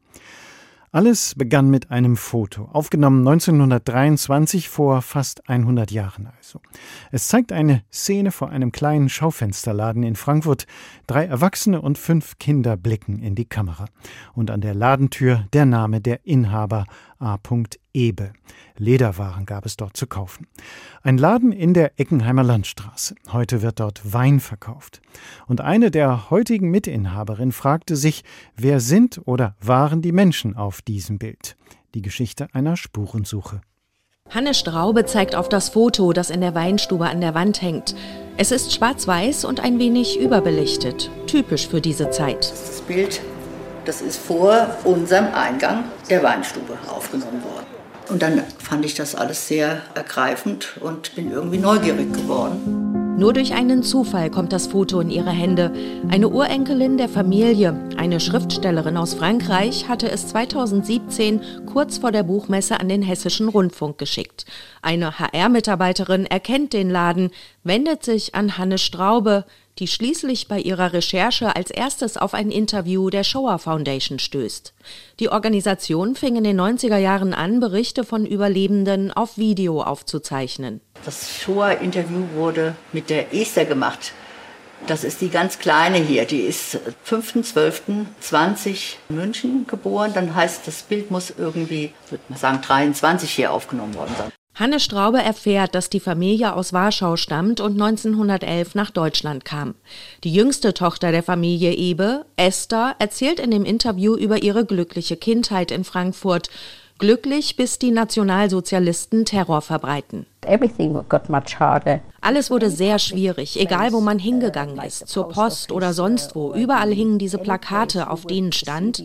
Alles 0.94 1.34
begann 1.34 1.72
mit 1.72 1.90
einem 1.90 2.16
Foto, 2.16 2.70
aufgenommen 2.72 3.28
1923 3.28 4.70
vor 4.70 5.02
fast 5.02 5.50
100 5.50 5.90
Jahren 5.90 6.30
also. 6.38 6.62
Es 7.12 7.30
zeigt 7.30 7.52
eine 7.52 7.82
Szene 7.92 8.32
vor 8.32 8.52
einem 8.52 8.72
kleinen 8.72 9.10
Schaufensterladen 9.10 10.04
in 10.04 10.16
Frankfurt. 10.16 10.68
Drei 11.08 11.26
Erwachsene 11.26 11.82
und 11.82 11.98
fünf 11.98 12.38
Kinder 12.38 12.78
blicken 12.78 13.18
in 13.18 13.34
die 13.34 13.46
Kamera. 13.46 13.86
Und 14.36 14.52
an 14.52 14.62
der 14.62 14.76
Ladentür 14.76 15.48
der 15.52 15.66
Name 15.66 16.00
der 16.00 16.28
Inhaber 16.28 16.86
A. 17.18 17.40
Ebe. 17.94 18.34
Lederwaren 18.78 19.46
gab 19.46 19.66
es 19.66 19.78
dort 19.78 19.96
zu 19.96 20.08
kaufen. 20.08 20.48
Ein 21.04 21.18
Laden 21.18 21.52
in 21.52 21.74
der 21.74 22.00
Eckenheimer 22.00 22.44
Landstraße. 22.44 23.16
Heute 23.32 23.62
wird 23.62 23.80
dort 23.80 24.02
Wein 24.12 24.40
verkauft. 24.40 25.02
Und 25.48 25.62
eine 25.62 25.92
der 25.92 26.32
heutigen 26.32 26.72
Mitinhaberinnen 26.72 27.52
fragte 27.52 27.96
sich, 27.96 28.24
wer 28.56 28.80
sind 28.80 29.22
oder 29.26 29.56
waren 29.62 30.02
die 30.02 30.12
Menschen 30.12 30.56
auf 30.56 30.82
diesem 30.82 31.20
Bild? 31.20 31.56
Die 31.94 32.02
Geschichte 32.02 32.48
einer 32.54 32.78
Spurensuche. 32.78 33.62
Hanne 34.30 34.56
Straube 34.56 35.06
zeigt 35.06 35.36
auf 35.36 35.48
das 35.48 35.70
Foto, 35.70 36.12
das 36.12 36.32
in 36.32 36.42
der 36.42 36.56
Weinstube 36.56 37.08
an 37.08 37.22
der 37.22 37.36
Wand 37.36 37.62
hängt. 37.62 37.94
Es 38.36 38.52
ist 38.52 38.74
schwarz-weiß 38.74 39.46
und 39.46 39.60
ein 39.60 39.78
wenig 39.78 40.20
überbelichtet, 40.20 41.12
typisch 41.28 41.68
für 41.68 41.82
diese 41.82 42.10
Zeit. 42.10 42.50
Das 42.50 42.82
Bild, 42.82 43.22
das 43.86 44.02
ist 44.02 44.18
vor 44.18 44.76
unserem 44.86 45.28
Eingang 45.36 45.84
der 46.10 46.24
Weinstube 46.24 46.76
aufgenommen 46.90 47.44
worden. 47.44 47.73
Und 48.14 48.22
dann 48.22 48.44
fand 48.60 48.86
ich 48.86 48.94
das 48.94 49.16
alles 49.16 49.48
sehr 49.48 49.82
ergreifend 49.96 50.78
und 50.82 51.16
bin 51.16 51.32
irgendwie 51.32 51.58
neugierig 51.58 52.14
geworden. 52.14 53.18
Nur 53.18 53.34
durch 53.34 53.56
einen 53.56 53.82
Zufall 53.82 54.30
kommt 54.30 54.54
das 54.54 54.68
Foto 54.68 55.00
in 55.00 55.10
ihre 55.10 55.32
Hände. 55.32 55.74
Eine 56.10 56.30
Urenkelin 56.30 56.98
der 56.98 57.10
Familie, 57.10 57.76
eine 57.98 58.20
Schriftstellerin 58.20 58.98
aus 58.98 59.16
Frankreich, 59.16 59.90
hatte 59.90 60.12
es 60.12 60.28
2017 60.28 61.42
kurz 61.66 61.98
vor 61.98 62.12
der 62.12 62.22
Buchmesse 62.22 62.80
an 62.80 62.88
den 62.88 63.02
Hessischen 63.02 63.50
Rundfunk 63.50 63.98
geschickt. 63.98 64.46
Eine 64.84 65.18
HR-Mitarbeiterin 65.18 66.28
erkennt 66.28 66.74
den 66.74 66.92
Laden, 66.92 67.32
wendet 67.64 68.04
sich 68.04 68.36
an 68.36 68.60
Hanne 68.60 68.78
Straube, 68.78 69.46
die 69.80 69.88
schließlich 69.88 70.48
bei 70.48 70.60
ihrer 70.60 70.94
Recherche 70.94 71.56
als 71.56 71.72
erstes 71.72 72.18
auf 72.18 72.34
ein 72.34 72.52
Interview 72.52 73.10
der 73.10 73.24
Shoah 73.24 73.58
Foundation 73.58 74.20
stößt. 74.20 74.74
Die 75.20 75.30
Organisation 75.30 76.16
fing 76.16 76.36
in 76.36 76.44
den 76.44 76.60
90er 76.60 76.98
Jahren 76.98 77.34
an, 77.34 77.60
Berichte 77.60 78.04
von 78.04 78.26
Überlebenden 78.26 79.12
auf 79.12 79.38
Video 79.38 79.82
aufzuzeichnen. 79.82 80.82
Das 81.06 81.42
Shoah-Interview 81.42 82.26
wurde 82.36 82.76
mit 82.92 83.10
der 83.10 83.34
Esther 83.34 83.66
gemacht. 83.66 84.14
Das 84.86 85.06
ist 85.06 85.22
die 85.22 85.30
ganz 85.30 85.60
kleine 85.60 85.98
hier, 85.98 86.26
die 86.26 86.42
ist 86.42 86.78
5.12.20 87.08 88.96
München 89.08 89.66
geboren. 89.66 90.12
Dann 90.14 90.36
heißt, 90.36 90.68
das 90.68 90.84
Bild 90.84 91.10
muss 91.10 91.34
irgendwie, 91.38 91.94
würde 92.10 92.24
man 92.28 92.38
sagen, 92.38 92.62
23 92.62 93.32
hier 93.32 93.54
aufgenommen 93.54 93.96
worden 93.96 94.14
sein. 94.18 94.32
Hanne 94.56 94.80
Straube 94.80 95.18
erfährt, 95.18 95.74
dass 95.74 95.90
die 95.90 96.00
Familie 96.00 96.54
aus 96.56 96.74
Warschau 96.74 97.16
stammt 97.16 97.60
und 97.60 97.72
1911 97.82 98.76
nach 98.76 98.92
Deutschland 98.92 99.46
kam. 99.46 99.74
Die 100.24 100.32
jüngste 100.32 100.76
Tochter 100.76 101.12
der 101.12 101.24
Familie 101.24 101.74
Ebe, 101.74 102.26
Esther, 102.38 102.96
erzählt 103.00 103.40
in 103.40 103.50
dem 103.50 103.66
Interview 103.66 104.16
über 104.16 104.44
ihre 104.44 104.64
glückliche 104.64 105.18
Kindheit 105.18 105.72
in 105.72 105.84
Frankfurt. 105.84 106.52
Glücklich, 107.00 107.56
bis 107.56 107.80
die 107.80 107.90
Nationalsozialisten 107.90 109.26
Terror 109.26 109.62
verbreiten. 109.62 110.28
Alles 112.22 112.52
wurde 112.52 112.70
sehr 112.70 113.00
schwierig, 113.00 113.60
egal 113.60 113.92
wo 113.92 114.02
man 114.02 114.20
hingegangen 114.20 114.80
ist, 114.86 115.08
zur 115.08 115.30
Post 115.30 115.72
oder 115.72 115.94
sonst 115.94 116.36
wo. 116.36 116.54
Überall 116.54 116.94
hingen 116.94 117.18
diese 117.18 117.40
Plakate, 117.40 118.12
auf 118.12 118.28
denen 118.28 118.52
stand, 118.52 119.04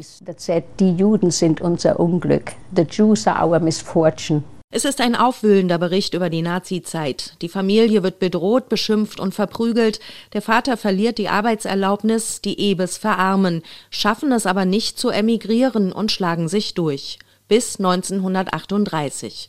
die 0.78 0.92
Juden 0.92 1.30
sind 1.30 1.62
unser 1.62 1.98
Unglück. 1.98 2.52
The 2.76 2.82
Jews 2.82 3.26
are 3.26 3.48
our 3.48 3.58
misfortune. 3.58 4.42
Es 4.70 4.84
ist 4.84 5.00
ein 5.00 5.16
aufwühlender 5.16 5.78
Bericht 5.78 6.12
über 6.12 6.28
die 6.28 6.42
Nazi-Zeit. 6.42 7.32
Die 7.40 7.48
Familie 7.48 8.02
wird 8.02 8.18
bedroht, 8.18 8.68
beschimpft 8.68 9.18
und 9.18 9.34
verprügelt. 9.34 9.98
Der 10.34 10.42
Vater 10.42 10.76
verliert 10.76 11.16
die 11.16 11.30
Arbeitserlaubnis, 11.30 12.42
die 12.42 12.60
Ebes 12.60 12.98
verarmen, 12.98 13.62
schaffen 13.88 14.30
es 14.30 14.44
aber 14.44 14.66
nicht 14.66 14.98
zu 14.98 15.08
emigrieren 15.08 15.90
und 15.90 16.12
schlagen 16.12 16.48
sich 16.48 16.74
durch. 16.74 17.18
Bis 17.48 17.78
1938. 17.78 19.48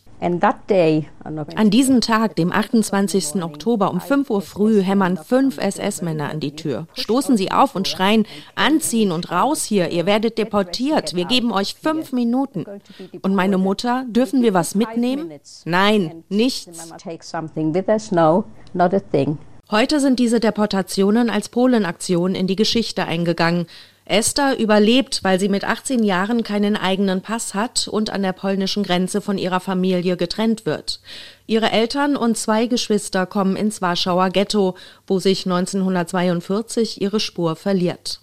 An 1.55 1.69
diesem 1.69 2.01
Tag, 2.01 2.35
dem 2.35 2.51
28. 2.51 3.41
Oktober 3.41 3.91
um 3.91 4.01
5 4.01 4.29
Uhr 4.29 4.41
früh, 4.41 4.81
hämmern 4.81 5.17
fünf 5.17 5.57
SS-Männer 5.57 6.29
an 6.29 6.39
die 6.39 6.55
Tür. 6.55 6.87
Stoßen 6.93 7.37
sie 7.37 7.51
auf 7.51 7.75
und 7.75 7.87
schreien, 7.87 8.25
anziehen 8.55 9.11
und 9.11 9.31
raus 9.31 9.63
hier, 9.63 9.89
ihr 9.89 10.05
werdet 10.05 10.37
deportiert, 10.37 11.15
wir 11.15 11.25
geben 11.25 11.51
euch 11.51 11.75
fünf 11.75 12.11
Minuten. 12.11 12.65
Und 13.21 13.35
meine 13.35 13.57
Mutter, 13.57 14.05
dürfen 14.07 14.41
wir 14.41 14.53
was 14.53 14.75
mitnehmen? 14.75 15.31
Nein, 15.65 16.23
nichts. 16.29 16.93
Heute 19.71 19.99
sind 19.99 20.17
diese 20.17 20.39
Deportationen 20.39 21.29
als 21.29 21.49
Polenaktion 21.49 22.33
in 22.33 22.47
die 22.47 22.55
Geschichte 22.55 23.05
eingegangen. 23.05 23.67
Esther 24.09 24.57
überlebt, 24.57 25.19
weil 25.23 25.39
sie 25.39 25.49
mit 25.49 25.63
18 25.63 26.03
Jahren 26.03 26.41
keinen 26.43 26.75
eigenen 26.75 27.21
Pass 27.21 27.53
hat 27.53 27.87
und 27.87 28.09
an 28.09 28.23
der 28.23 28.33
polnischen 28.33 28.81
Grenze 28.81 29.21
von 29.21 29.37
ihrer 29.37 29.59
Familie 29.59 30.17
getrennt 30.17 30.65
wird. 30.65 30.99
Ihre 31.45 31.71
Eltern 31.71 32.15
und 32.15 32.35
zwei 32.35 32.65
Geschwister 32.65 33.27
kommen 33.27 33.55
ins 33.55 33.83
Warschauer 33.83 34.31
Ghetto, 34.31 34.75
wo 35.05 35.19
sich 35.19 35.45
1942 35.45 37.01
ihre 37.01 37.19
Spur 37.19 37.55
verliert. 37.55 38.21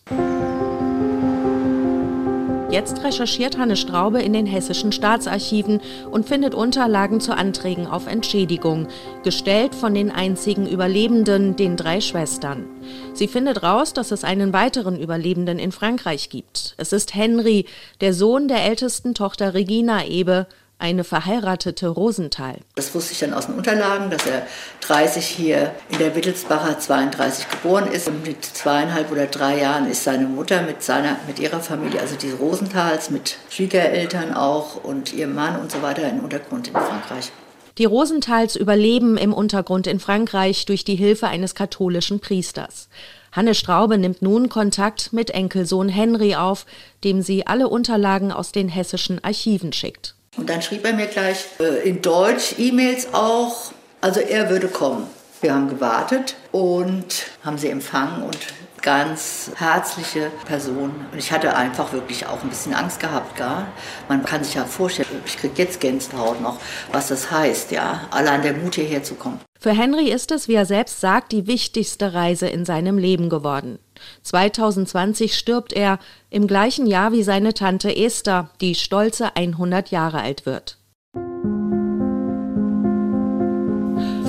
Jetzt 2.69 3.05
recherchiert 3.05 3.59
Hanne 3.59 3.77
Straube 3.77 4.21
in 4.21 4.33
den 4.33 4.45
hessischen 4.45 4.91
Staatsarchiven 4.91 5.81
und 6.11 6.27
findet 6.27 6.53
Unterlagen 6.53 7.21
zu 7.21 7.33
Anträgen 7.33 7.87
auf 7.87 8.09
Entschädigung, 8.09 8.89
gestellt 9.23 9.73
von 9.73 9.95
den 9.95 10.11
einzigen 10.11 10.67
Überlebenden, 10.67 11.55
den 11.55 11.77
drei 11.77 12.01
Schwestern. 12.01 12.67
Sie 13.13 13.29
findet 13.29 13.63
raus, 13.63 13.93
dass 13.93 14.11
es 14.11 14.25
einen 14.25 14.53
weiteren 14.53 15.01
Überlebenden 15.01 15.61
in 15.61 15.71
Frankreich 15.71 16.29
gibt. 16.29 16.75
Es 16.77 16.93
ist 16.93 17.15
Henry, 17.15 17.67
der 18.01 18.13
Sohn 18.13 18.49
der 18.49 18.65
ältesten 18.65 19.15
Tochter 19.15 19.55
Regina 19.55 20.05
Ebe, 20.05 20.49
eine 20.79 21.05
verheiratete 21.05 21.89
Rosenthal. 21.89 22.59
Das 22.75 22.95
wusste 22.95 23.13
ich 23.13 23.19
dann 23.19 23.33
aus 23.33 23.47
den 23.47 23.55
Unterlagen, 23.55 24.11
dass 24.11 24.27
er 24.27 24.47
30 24.81 25.27
hier 25.27 25.75
in 25.89 25.99
der 25.99 26.15
Wittelsbacher 26.15 26.79
32 26.79 27.49
geboren 27.49 27.91
ist. 27.91 28.09
Und 28.09 28.27
mit 28.27 28.45
zweieinhalb 28.45 29.11
oder 29.11 29.27
drei 29.27 29.61
Jahren 29.61 29.91
ist 29.91 30.05
seine 30.05 30.27
Mutter 30.27 30.63
mit, 30.63 30.83
seiner, 30.83 31.17
mit 31.27 31.39
ihrer 31.39 31.61
Familie, 31.61 32.01
also 32.01 32.17
die 32.17 32.31
Rosenthals, 32.31 33.11
mit 33.11 33.37
Schwiegereltern 33.49 34.35
auch 34.35 34.85
und 34.85 35.13
ihrem 35.13 35.35
Mann 35.35 35.61
und 35.61 35.71
so 35.71 35.81
weiter 35.83 36.09
im 36.09 36.21
Untergrund 36.21 36.69
in 36.69 36.75
Frankreich. 36.75 37.33
Die 37.79 37.85
Rosenthals 37.85 38.57
überleben 38.57 39.19
im 39.19 39.35
Untergrund 39.35 39.87
in 39.87 40.01
Frankreich 40.01 40.65
durch 40.65 40.85
die 40.85 40.95
Hilfe 40.97 41.29
eines 41.29 41.55
katholischen 41.55 42.21
Priesters. 42.21 42.89
Hanne 43.33 43.55
Straube 43.55 43.99
nimmt 43.99 44.23
nun 44.23 44.49
Kontakt 44.49 45.13
mit 45.13 45.31
Enkelsohn 45.31 45.91
Henry 45.91 46.37
auf, 46.37 46.65
dem 47.05 47.21
sie 47.21 47.47
alle 47.47 47.69
Unterlagen 47.69 48.33
aus 48.33 48.51
den 48.51 48.71
hessischen 48.71 49.23
Archiven 49.23 49.75
schickt. 49.75 50.16
Und 50.37 50.51
dann 50.51 50.63
schrieb 50.63 50.85
er 50.85 50.93
mir 50.93 51.07
gleich 51.07 51.47
äh, 51.61 51.89
in 51.89 52.03
Deutsch 52.03 52.55
E-Mails 52.59 53.09
auch, 53.13 53.73
also 54.01 54.21
er 54.21 54.51
würde 54.51 54.69
kommen. 54.69 55.07
Wir 55.41 55.55
haben 55.55 55.69
gewartet 55.69 56.35
und 56.53 57.27
haben 57.45 57.59
sie 57.59 57.69
empfangen 57.69 58.23
und 58.23 58.39
ganz 58.83 59.51
herzliche 59.57 60.31
Person. 60.47 60.95
Und 61.11 61.19
ich 61.19 61.33
hatte 61.33 61.57
einfach 61.57 61.93
wirklich 61.93 62.27
auch 62.27 62.43
ein 62.43 62.49
bisschen 62.49 62.73
Angst 62.73 63.01
gehabt, 63.01 63.37
gar. 63.37 63.67
Man 64.09 64.25
kann 64.25 64.45
sich 64.45 64.55
ja 64.55 64.65
vorstellen, 64.65 65.09
ich 65.27 65.37
kriege 65.37 65.55
jetzt 65.57 65.81
Gänsehaut 65.81 66.41
noch, 66.41 66.59
was 66.93 67.09
das 67.09 67.31
heißt, 67.31 67.73
ja, 67.73 68.03
allein 68.11 68.43
der 68.43 68.53
Mut 68.53 68.77
hierher 68.77 69.03
zu 69.03 69.15
kommen. 69.17 69.41
Für 69.59 69.73
Henry 69.73 70.11
ist 70.11 70.31
es, 70.31 70.47
wie 70.47 70.55
er 70.55 70.67
selbst 70.67 71.01
sagt, 71.01 71.33
die 71.33 71.47
wichtigste 71.47 72.15
Reise 72.15 72.47
in 72.47 72.65
seinem 72.65 72.99
Leben 72.99 73.29
geworden. 73.29 73.79
2020 74.23 75.35
stirbt 75.35 75.73
er 75.73 75.99
im 76.31 76.47
gleichen 76.47 76.87
Jahr 76.87 77.13
wie 77.13 77.23
seine 77.23 77.55
Tante 77.55 77.95
Esther, 77.95 78.51
die 78.61 78.75
stolze 78.75 79.37
100 79.37 79.91
Jahre 79.91 80.21
alt 80.21 80.47
wird. 80.47 80.79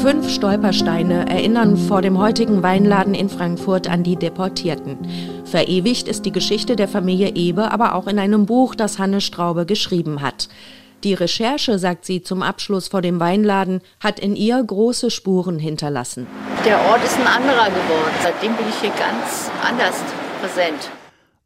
Fünf 0.02 0.30
Stolpersteine 0.30 1.28
erinnern 1.28 1.76
vor 1.76 2.02
dem 2.02 2.18
heutigen 2.18 2.64
Weinladen 2.64 3.14
in 3.14 3.28
Frankfurt 3.28 3.90
an 3.90 4.04
die 4.04 4.16
Deportierten. 4.16 4.98
Verewigt 5.44 6.08
ist 6.08 6.26
die 6.26 6.32
Geschichte 6.32 6.76
der 6.76 6.88
Familie 6.88 7.30
Ebe 7.36 7.72
aber 7.72 7.96
auch 7.96 8.08
in 8.08 8.18
einem 8.18 8.46
Buch, 8.46 8.74
das 8.76 9.00
Hanne 9.00 9.20
Straube 9.20 9.66
geschrieben 9.66 10.22
hat. 10.22 10.48
Die 11.04 11.14
Recherche, 11.14 11.78
sagt 11.78 12.06
sie 12.06 12.22
zum 12.22 12.42
Abschluss 12.42 12.88
vor 12.88 13.02
dem 13.02 13.20
Weinladen, 13.20 13.82
hat 14.00 14.20
in 14.20 14.36
ihr 14.36 14.62
große 14.64 15.12
Spuren 15.12 15.60
hinterlassen. 15.60 16.26
Der 16.66 16.80
Ort 16.90 17.04
ist 17.04 17.18
ein 17.20 17.28
anderer 17.28 17.70
geworden. 17.70 18.14
Seitdem 18.24 18.56
bin 18.56 18.68
ich 18.68 18.80
hier 18.82 18.90
ganz 18.92 19.52
anders 19.62 19.96
präsent. 20.42 20.92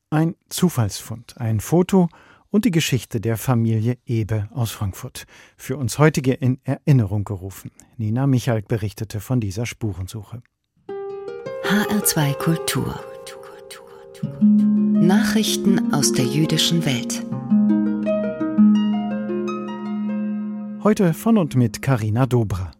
Ein 0.09 0.35
Zufallsfund, 0.49 1.35
ein 1.37 1.59
Foto 1.59 2.09
und 2.49 2.65
die 2.65 2.71
Geschichte 2.71 3.19
der 3.19 3.37
Familie 3.37 3.97
Ebe 4.05 4.47
aus 4.53 4.71
Frankfurt. 4.71 5.25
Für 5.57 5.77
uns 5.77 5.99
heutige 5.99 6.33
in 6.33 6.59
Erinnerung 6.63 7.23
gerufen. 7.23 7.71
Nina 7.97 8.27
Michael 8.27 8.61
berichtete 8.61 9.19
von 9.19 9.39
dieser 9.39 9.65
Spurensuche. 9.65 10.41
HR2 11.63 12.33
Kultur. 12.35 12.99
Nachrichten 14.41 15.93
aus 15.93 16.11
der 16.13 16.25
jüdischen 16.25 16.85
Welt. 16.85 17.23
Heute 20.83 21.13
von 21.13 21.37
und 21.37 21.55
mit 21.55 21.83
Karina 21.83 22.25
Dobra. 22.25 22.71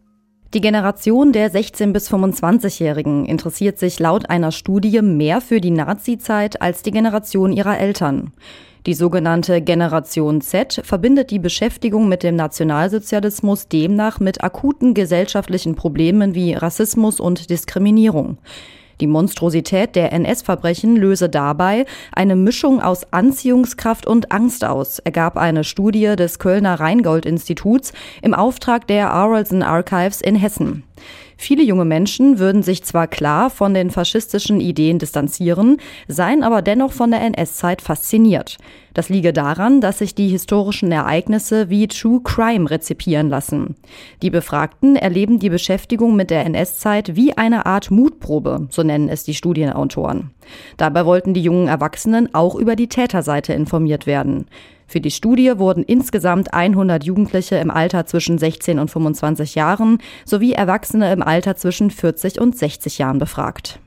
Die 0.55 0.62
Generation 0.62 1.34
der 1.34 1.51
16- 1.51 1.93
bis 1.93 2.12
25-Jährigen 2.12 3.27
interessiert 3.27 3.77
sich 3.77 4.00
laut 4.00 4.27
einer 4.27 4.51
Studie 4.51 5.03
mehr 5.03 5.39
für 5.39 5.62
die 5.62 5.70
Nazi-Zeit 5.70 6.63
als 6.63 6.81
die 6.81 6.89
Generation 6.89 7.53
ihrer 7.53 7.77
Eltern. 7.77 8.34
Die 8.88 8.96
sogenannte 8.96 9.62
Generation 9.62 10.41
Z 10.41 10.81
verbindet 10.84 11.29
die 11.29 11.38
Beschäftigung 11.38 12.10
mit 12.10 12.24
dem 12.24 12.36
Nationalsozialismus 12.36 13.67
demnach 13.67 14.20
mit 14.20 14.43
akuten 14.43 14.96
gesellschaftlichen 14.96 15.75
Problemen 15.75 16.34
wie 16.34 16.55
Rassismus 16.55 17.20
und 17.20 17.51
Diskriminierung. 17.51 18.39
Die 19.01 19.08
Monstrosität 19.08 19.96
der 19.96 20.13
NS-Verbrechen 20.13 20.96
löse 20.96 21.27
dabei 21.27 21.86
eine 22.12 22.36
Mischung 22.36 22.81
aus 22.81 23.12
Anziehungskraft 23.12 24.05
und 24.05 24.31
Angst 24.31 24.63
aus, 24.63 25.00
ergab 25.00 25.38
eine 25.38 25.63
Studie 25.63 26.15
des 26.15 26.38
Kölner 26.38 26.79
Rheingold-Instituts 26.79 27.93
im 28.22 28.36
Auftrag 28.36 28.86
der 28.86 29.12
Arlson 29.12 29.63
Archives 29.63 30.22
in 30.22 30.36
Hessen. 30.36 30.84
Viele 31.42 31.64
junge 31.64 31.86
Menschen 31.86 32.38
würden 32.38 32.62
sich 32.62 32.84
zwar 32.84 33.08
klar 33.08 33.50
von 33.50 33.74
den 33.74 33.90
faschistischen 33.90 34.62
Ideen 34.62 35.00
distanzieren, 35.00 35.78
seien 36.08 36.44
aber 36.44 36.62
dennoch 36.62 36.92
von 36.92 37.10
der 37.10 37.22
NS-Zeit 37.22 37.82
fasziniert. 37.82 38.58
Das 38.94 39.10
liege 39.10 39.34
daran, 39.34 39.82
dass 39.82 39.98
sich 39.98 40.14
die 40.14 40.28
historischen 40.28 40.92
Ereignisse 40.92 41.72
wie 41.72 41.88
True 41.88 42.22
Crime 42.24 42.70
rezipieren 42.70 43.30
lassen. 43.30 43.76
Die 44.22 44.30
Befragten 44.30 44.96
erleben 44.96 45.40
die 45.40 45.50
Beschäftigung 45.50 46.16
mit 46.16 46.30
der 46.30 46.46
NS-Zeit 46.46 47.16
wie 47.16 47.36
eine 47.36 47.66
Art 47.66 47.90
Mutprobe, 47.90 48.68
so 48.70 48.84
nennen 48.84 49.10
es 49.10 49.24
die 49.24 49.34
Studienautoren. 49.34 50.30
Dabei 50.78 51.08
wollten 51.08 51.34
die 51.34 51.42
jungen 51.42 51.68
Erwachsenen 51.68 52.36
auch 52.36 52.54
über 52.54 52.76
die 52.76 52.88
Täterseite 52.88 53.54
informiert 53.54 54.06
werden. 54.06 54.46
Für 54.92 55.00
die 55.00 55.10
Studie 55.10 55.54
wurden 55.58 55.86
insgesamt 55.86 56.54
100 56.54 57.06
Jugendliche 57.06 57.56
im 57.56 57.72
Alter 57.72 58.06
zwischen 58.06 58.38
16 58.38 58.78
und 58.78 58.92
25 58.92 59.56
Jahren 59.56 60.00
sowie 60.26 60.52
Erwachsene 60.52 61.14
im 61.14 61.24
Alter 61.24 61.56
zwischen 61.56 61.92
40 61.92 62.42
und 62.42 62.58
60 62.58 62.98
Jahren 62.98 63.18
befragt. 63.18 63.80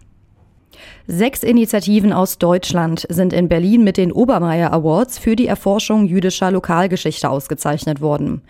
Sechs 1.07 1.43
Initiativen 1.43 2.15
aus 2.15 2.39
Deutschland 2.39 3.07
sind 3.11 3.35
in 3.35 3.51
Berlin 3.51 3.85
mit 3.85 3.99
den 3.99 4.13
Obermeier 4.13 4.73
Awards 4.73 5.19
für 5.19 5.37
die 5.37 5.47
Erforschung 5.47 6.07
jüdischer 6.07 6.51
Lokalgeschichte 6.51 7.29
ausgezeichnet 7.29 8.01
worden. 8.01 8.41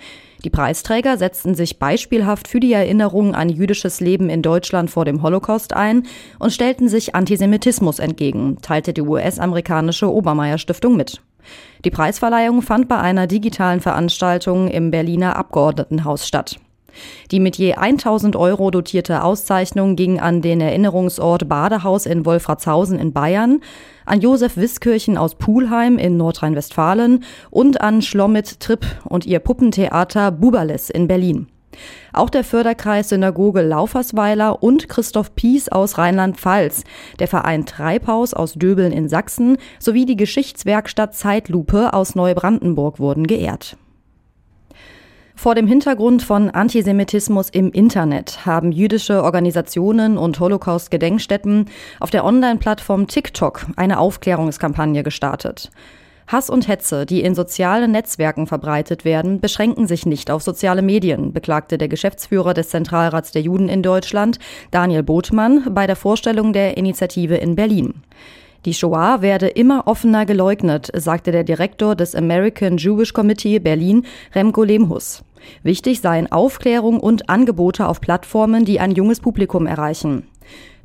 Die 0.45 0.51
Preisträger 0.51 1.17
setzten 1.17 1.55
sich 1.55 1.79
beispielhaft 1.79 2.49
für 2.49 2.61
die 2.61 2.73
Erinnerung 2.75 3.35
an 3.35 3.49
jüdisches 3.49 4.01
Leben 4.01 4.29
in 4.29 4.43
Deutschland 4.43 4.91
vor 4.91 5.07
dem 5.07 5.23
Holocaust 5.23 5.73
ein 5.73 6.03
und 6.39 6.53
stellten 6.53 6.91
sich 6.91 7.15
Antisemitismus 7.15 7.99
entgegen, 7.99 8.59
teilte 8.61 8.93
die 8.93 9.01
US-amerikanische 9.01 10.13
Obermeier 10.13 10.59
Stiftung 10.59 10.97
mit. 10.97 11.23
Die 11.87 11.91
Preisverleihung 11.91 12.61
fand 12.61 12.89
bei 12.89 12.99
einer 12.99 13.27
digitalen 13.27 13.81
Veranstaltung 13.81 14.69
im 14.69 14.91
Berliner 14.91 15.37
Abgeordnetenhaus 15.37 16.29
statt. 16.29 16.59
Die 17.31 17.41
mit 17.41 17.57
je 17.57 17.75
1000 17.75 18.37
Euro 18.37 18.71
dotierte 18.71 19.23
Auszeichnung 19.23 19.97
ging 19.97 20.21
an 20.21 20.43
den 20.43 20.61
Erinnerungsort 20.61 21.49
Badehaus 21.49 22.07
in 22.07 22.25
Wolfratshausen 22.25 22.99
in 22.99 23.13
Bayern, 23.13 23.61
an 24.07 24.21
Josef 24.21 24.57
Wiskirchen 24.57 25.17
aus 25.17 25.35
Pulheim 25.37 25.99
in 25.99 26.17
Nordrhein-Westfalen 26.17 27.25
und 27.51 27.81
an 27.81 28.03
Schlomit 28.03 28.61
Tripp 28.61 28.87
und 29.05 29.27
ihr 29.27 29.39
Puppentheater 29.39 30.31
Bubales 30.31 30.91
in 30.91 31.09
Berlin. 31.09 31.49
Auch 32.13 32.31
der 32.31 32.45
Förderkreis 32.45 33.09
Synagoge 33.09 33.63
Laufersweiler 33.63 34.63
und 34.63 34.89
Christoph 34.89 35.35
Pies 35.35 35.69
aus 35.69 35.99
Rheinland-Pfalz, 35.99 36.85
der 37.19 37.29
Verein 37.29 37.67
Treibhaus 37.67 38.35
aus 38.35 38.55
Döbeln 38.55 38.93
in 38.93 39.09
Sachsen 39.09 39.59
sowie 39.79 40.07
die 40.07 40.17
Geschichtswerkstatt 40.17 41.15
Zeitlupe 41.15 41.93
aus 41.93 42.15
Neubrandenburg 42.15 42.99
wurden 42.99 43.27
geehrt. 43.27 43.77
Vor 45.37 45.55
dem 45.55 45.67
Hintergrund 45.67 46.23
von 46.23 46.49
Antisemitismus 46.49 47.51
im 47.51 47.71
Internet 47.73 48.47
haben 48.47 48.73
jüdische 48.73 49.23
Organisationen 49.23 50.17
und 50.17 50.41
Holocaust-Gedenkstätten 50.41 51.67
auf 52.01 52.11
der 52.11 52.25
Online-Plattform 52.25 53.09
TikTok 53.09 53.67
eine 53.77 53.99
Aufklärungskampagne 53.99 55.03
gestartet. 55.03 55.71
Hass 56.27 56.49
und 56.49 56.69
Hetze, 56.69 57.05
die 57.05 57.21
in 57.21 57.35
sozialen 57.35 57.91
Netzwerken 57.91 58.47
verbreitet 58.47 59.05
werden, 59.05 59.41
beschränken 59.41 59.87
sich 59.87 60.07
nicht 60.07 60.31
auf 60.31 60.43
soziale 60.43 60.81
Medien, 60.81 61.33
beklagte 61.33 61.77
der 61.77 61.89
Geschäftsführer 61.89 62.55
des 62.55 62.71
Zentralrats 62.71 63.31
der 63.33 63.43
Juden 63.43 63.69
in 63.69 63.83
Deutschland, 63.83 64.39
Daniel 64.71 65.03
Bothmann, 65.03 65.67
bei 65.75 65.87
der 65.87 65.97
Vorstellung 65.97 66.55
der 66.55 66.79
Initiative 66.79 67.37
in 67.37 67.57
Berlin. 67.57 68.03
Die 68.65 68.73
Shoah 68.73 69.21
werde 69.21 69.49
immer 69.49 69.87
offener 69.87 70.25
geleugnet, 70.25 70.91
sagte 70.95 71.33
der 71.33 71.45
Direktor 71.45 71.95
des 71.95 72.15
American 72.15 72.79
Jewish 72.79 73.13
Committee 73.13 73.59
Berlin, 73.59 74.07
Remko 74.35 74.63
Lemhus. 74.63 75.23
Wichtig 75.63 76.01
seien 76.01 76.33
Aufklärung 76.33 76.99
und 76.99 77.29
Angebote 77.29 77.87
auf 77.87 78.01
Plattformen, 78.01 78.65
die 78.65 78.81
ein 78.81 78.93
junges 78.93 79.21
Publikum 79.21 79.67
erreichen. 79.67 80.27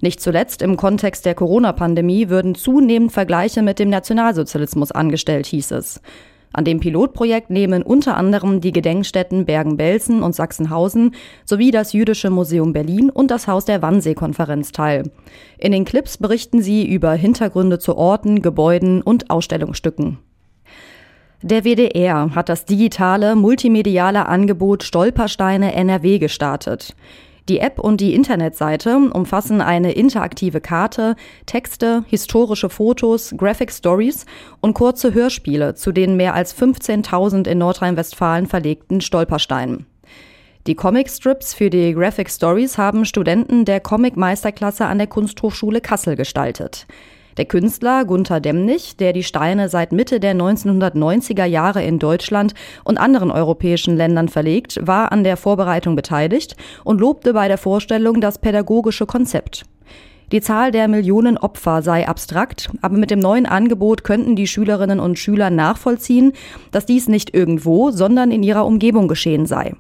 Nicht 0.02 0.20
zuletzt 0.22 0.62
im 0.62 0.76
Kontext 0.76 1.26
der 1.26 1.36
Corona-Pandemie 1.36 2.30
würden 2.30 2.56
zunehmend 2.56 3.14
Vergleiche 3.14 3.62
mit 3.62 3.80
dem 3.80 3.90
Nationalsozialismus 3.90 4.92
angestellt, 4.92 5.46
hieß 5.46 5.72
es. 5.72 6.02
An 6.52 6.66
dem 6.66 6.80
Pilotprojekt 6.80 7.50
nehmen 7.50 7.84
unter 7.84 8.18
anderem 8.18 8.60
die 8.60 8.72
Gedenkstätten 8.72 9.46
Bergen-Belsen 9.46 10.24
und 10.24 10.34
Sachsenhausen 10.34 11.14
sowie 11.46 11.72
das 11.72 11.94
Jüdische 11.94 12.32
Museum 12.32 12.74
Berlin 12.74 13.10
und 13.10 13.30
das 13.30 13.48
Haus 13.48 13.66
der 13.66 13.82
Wannsee-Konferenz 13.82 14.72
teil. 14.72 15.12
In 15.60 15.72
den 15.72 15.86
Clips 15.86 16.18
berichten 16.18 16.62
sie 16.62 16.88
über 16.88 17.14
Hintergründe 17.14 17.78
zu 17.78 17.96
Orten, 17.96 18.42
Gebäuden 18.42 19.02
und 19.02 19.30
Ausstellungsstücken. 19.30 20.18
Der 21.42 21.64
WDR 21.64 22.36
hat 22.36 22.50
das 22.50 22.66
digitale 22.66 23.36
multimediale 23.36 24.26
Angebot 24.26 24.84
Stolpersteine 24.84 25.74
NRW 25.74 26.20
gestartet. 26.20 26.96
Die 27.50 27.60
App 27.60 27.80
und 27.80 28.00
die 28.00 28.14
Internetseite 28.14 28.96
umfassen 28.96 29.60
eine 29.60 29.94
interaktive 29.94 30.62
Karte, 30.62 31.16
Texte, 31.48 32.04
historische 32.08 32.70
Fotos, 32.70 33.34
Graphic 33.36 33.72
Stories 33.72 34.28
und 34.62 34.76
kurze 34.76 35.16
Hörspiele 35.16 35.74
zu 35.74 35.92
den 35.92 36.16
mehr 36.16 36.36
als 36.36 36.56
15.000 36.56 37.48
in 37.48 37.58
Nordrhein-Westfalen 37.58 38.46
verlegten 38.46 39.02
Stolpersteinen. 39.02 39.88
Die 40.68 40.76
Comicstrips 40.76 41.56
für 41.56 41.72
die 41.72 41.94
Graphic 41.94 42.30
Stories 42.30 42.78
haben 42.78 43.04
Studenten 43.04 43.66
der 43.66 43.80
Comic-Meisterklasse 43.80 44.86
an 44.86 45.00
der 45.00 45.08
Kunsthochschule 45.08 45.82
Kassel 45.82 46.16
gestaltet. 46.16 46.86
Der 47.38 47.46
Künstler 47.46 48.06
Gunther 48.06 48.40
Demnig, 48.40 48.98
der 48.98 49.14
die 49.14 49.24
Steine 49.24 49.70
seit 49.70 49.92
Mitte 49.92 50.20
der 50.20 50.36
1990er 50.36 51.46
Jahre 51.46 51.84
in 51.84 52.00
Deutschland 52.00 52.54
und 52.84 52.98
anderen 52.98 53.32
europäischen 53.32 53.96
Ländern 53.96 54.30
verlegt, 54.30 54.80
war 54.86 55.12
an 55.12 55.24
der 55.24 55.38
Vorbereitung 55.38 55.96
beteiligt 55.96 56.56
und 56.84 57.00
lobte 57.00 57.34
bei 57.34 57.48
der 57.48 57.58
Vorstellung 57.58 58.22
das 58.22 58.40
pädagogische 58.40 59.06
Konzept. 59.06 59.66
Die 60.32 60.42
Zahl 60.42 60.72
der 60.72 60.88
Millionen 60.88 61.38
Opfer 61.38 61.82
sei 61.82 62.08
abstrakt, 62.08 62.70
aber 62.82 62.98
mit 62.98 63.10
dem 63.10 63.20
neuen 63.20 63.48
Angebot 63.48 64.04
könnten 64.04 64.36
die 64.36 64.48
Schülerinnen 64.48 65.00
und 65.00 65.18
Schüler 65.18 65.50
nachvollziehen, 65.50 66.34
dass 66.72 66.86
dies 66.86 67.08
nicht 67.08 67.34
irgendwo, 67.34 67.90
sondern 67.90 68.30
in 68.30 68.44
ihrer 68.44 68.66
Umgebung 68.66 69.08
geschehen 69.08 69.48
sei. 69.48 69.74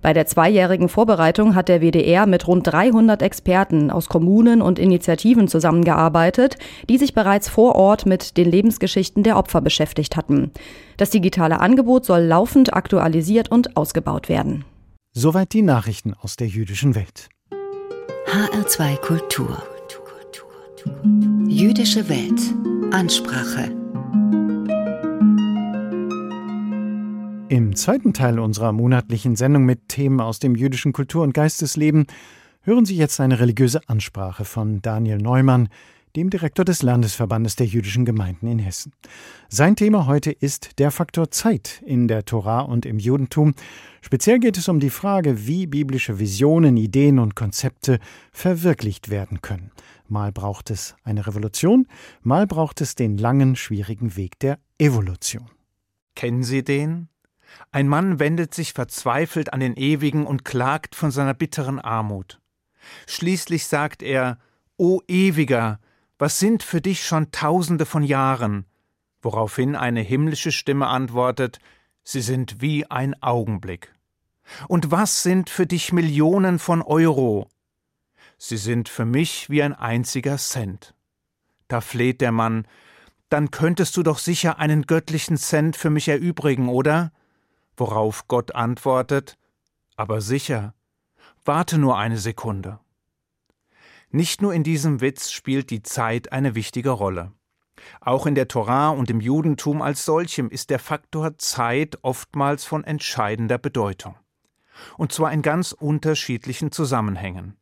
Bei 0.00 0.12
der 0.12 0.26
zweijährigen 0.26 0.88
Vorbereitung 0.88 1.54
hat 1.54 1.68
der 1.68 1.80
WDR 1.80 2.26
mit 2.26 2.48
rund 2.48 2.66
300 2.66 3.22
Experten 3.22 3.90
aus 3.90 4.08
Kommunen 4.08 4.60
und 4.60 4.78
Initiativen 4.78 5.46
zusammengearbeitet, 5.46 6.56
die 6.88 6.98
sich 6.98 7.14
bereits 7.14 7.48
vor 7.48 7.76
Ort 7.76 8.04
mit 8.04 8.36
den 8.36 8.50
Lebensgeschichten 8.50 9.22
der 9.22 9.36
Opfer 9.36 9.60
beschäftigt 9.60 10.16
hatten. 10.16 10.50
Das 10.96 11.10
digitale 11.10 11.60
Angebot 11.60 12.04
soll 12.04 12.22
laufend 12.22 12.74
aktualisiert 12.74 13.50
und 13.50 13.76
ausgebaut 13.76 14.28
werden. 14.28 14.64
Soweit 15.12 15.52
die 15.52 15.62
Nachrichten 15.62 16.14
aus 16.14 16.36
der 16.36 16.48
jüdischen 16.48 16.94
Welt. 16.94 17.28
HR2 18.26 18.96
Kultur. 18.96 19.62
Jüdische 21.46 22.08
Welt. 22.08 22.40
Ansprache. 22.92 23.70
Im 27.48 27.76
zweiten 27.76 28.12
Teil 28.12 28.40
unserer 28.40 28.72
monatlichen 28.72 29.36
Sendung 29.36 29.64
mit 29.64 29.88
Themen 29.88 30.20
aus 30.20 30.40
dem 30.40 30.56
jüdischen 30.56 30.92
Kultur- 30.92 31.22
und 31.22 31.34
Geistesleben 31.34 32.06
hören 32.62 32.84
Sie 32.84 32.96
jetzt 32.96 33.20
eine 33.20 33.38
religiöse 33.38 33.80
Ansprache 33.86 34.44
von 34.44 34.82
Daniel 34.82 35.18
Neumann, 35.18 35.68
dem 36.16 36.30
Direktor 36.30 36.64
des 36.64 36.82
Landesverbandes 36.82 37.56
der 37.56 37.66
jüdischen 37.66 38.04
Gemeinden 38.04 38.46
in 38.48 38.58
Hessen. 38.58 38.92
Sein 39.48 39.76
Thema 39.76 40.06
heute 40.06 40.32
ist 40.32 40.78
der 40.78 40.90
Faktor 40.90 41.30
Zeit 41.30 41.80
in 41.86 42.08
der 42.08 42.24
Tora 42.24 42.60
und 42.60 42.86
im 42.86 42.98
Judentum. 42.98 43.54
Speziell 44.00 44.38
geht 44.38 44.58
es 44.58 44.68
um 44.68 44.80
die 44.80 44.90
Frage, 44.90 45.46
wie 45.46 45.66
biblische 45.66 46.18
Visionen, 46.18 46.76
Ideen 46.76 47.18
und 47.18 47.36
Konzepte 47.36 47.98
verwirklicht 48.32 49.10
werden 49.10 49.40
können. 49.42 49.70
Mal 50.12 50.30
braucht 50.30 50.70
es 50.70 50.94
eine 51.02 51.26
Revolution, 51.26 51.88
mal 52.20 52.46
braucht 52.46 52.80
es 52.80 52.94
den 52.94 53.16
langen, 53.16 53.56
schwierigen 53.56 54.14
Weg 54.14 54.38
der 54.38 54.58
Evolution. 54.78 55.50
Kennen 56.14 56.42
Sie 56.42 56.62
den? 56.62 57.08
Ein 57.70 57.88
Mann 57.88 58.18
wendet 58.18 58.54
sich 58.54 58.74
verzweifelt 58.74 59.52
an 59.52 59.60
den 59.60 59.74
Ewigen 59.74 60.26
und 60.26 60.44
klagt 60.44 60.94
von 60.94 61.10
seiner 61.10 61.34
bitteren 61.34 61.80
Armut. 61.80 62.40
Schließlich 63.06 63.66
sagt 63.66 64.02
er 64.02 64.38
O 64.76 65.00
Ewiger, 65.08 65.80
was 66.18 66.38
sind 66.38 66.62
für 66.62 66.80
dich 66.80 67.04
schon 67.04 67.32
Tausende 67.32 67.86
von 67.86 68.02
Jahren? 68.02 68.66
woraufhin 69.22 69.76
eine 69.76 70.00
himmlische 70.00 70.52
Stimme 70.52 70.88
antwortet 70.88 71.58
Sie 72.04 72.20
sind 72.20 72.60
wie 72.60 72.84
ein 72.90 73.14
Augenblick. 73.22 73.94
Und 74.66 74.90
was 74.90 75.22
sind 75.22 75.48
für 75.48 75.66
dich 75.66 75.92
Millionen 75.92 76.58
von 76.58 76.82
Euro? 76.82 77.48
Sie 78.44 78.56
sind 78.56 78.88
für 78.88 79.04
mich 79.04 79.50
wie 79.50 79.62
ein 79.62 79.72
einziger 79.72 80.36
Cent. 80.36 80.96
Da 81.68 81.80
fleht 81.80 82.20
der 82.20 82.32
Mann, 82.32 82.66
dann 83.28 83.52
könntest 83.52 83.96
du 83.96 84.02
doch 84.02 84.18
sicher 84.18 84.58
einen 84.58 84.82
göttlichen 84.82 85.36
Cent 85.36 85.76
für 85.76 85.90
mich 85.90 86.08
erübrigen, 86.08 86.68
oder? 86.68 87.12
worauf 87.76 88.26
Gott 88.26 88.56
antwortet 88.56 89.38
Aber 89.94 90.20
sicher, 90.20 90.74
warte 91.44 91.78
nur 91.78 91.96
eine 91.98 92.18
Sekunde. 92.18 92.80
Nicht 94.10 94.42
nur 94.42 94.52
in 94.52 94.64
diesem 94.64 95.00
Witz 95.00 95.30
spielt 95.30 95.70
die 95.70 95.84
Zeit 95.84 96.32
eine 96.32 96.56
wichtige 96.56 96.90
Rolle. 96.90 97.30
Auch 98.00 98.26
in 98.26 98.34
der 98.34 98.48
Torah 98.48 98.88
und 98.88 99.08
im 99.08 99.20
Judentum 99.20 99.80
als 99.80 100.04
solchem 100.04 100.50
ist 100.50 100.70
der 100.70 100.80
Faktor 100.80 101.38
Zeit 101.38 101.96
oftmals 102.02 102.64
von 102.64 102.82
entscheidender 102.82 103.58
Bedeutung. 103.58 104.16
Und 104.98 105.12
zwar 105.12 105.32
in 105.32 105.42
ganz 105.42 105.70
unterschiedlichen 105.70 106.72
Zusammenhängen. 106.72 107.56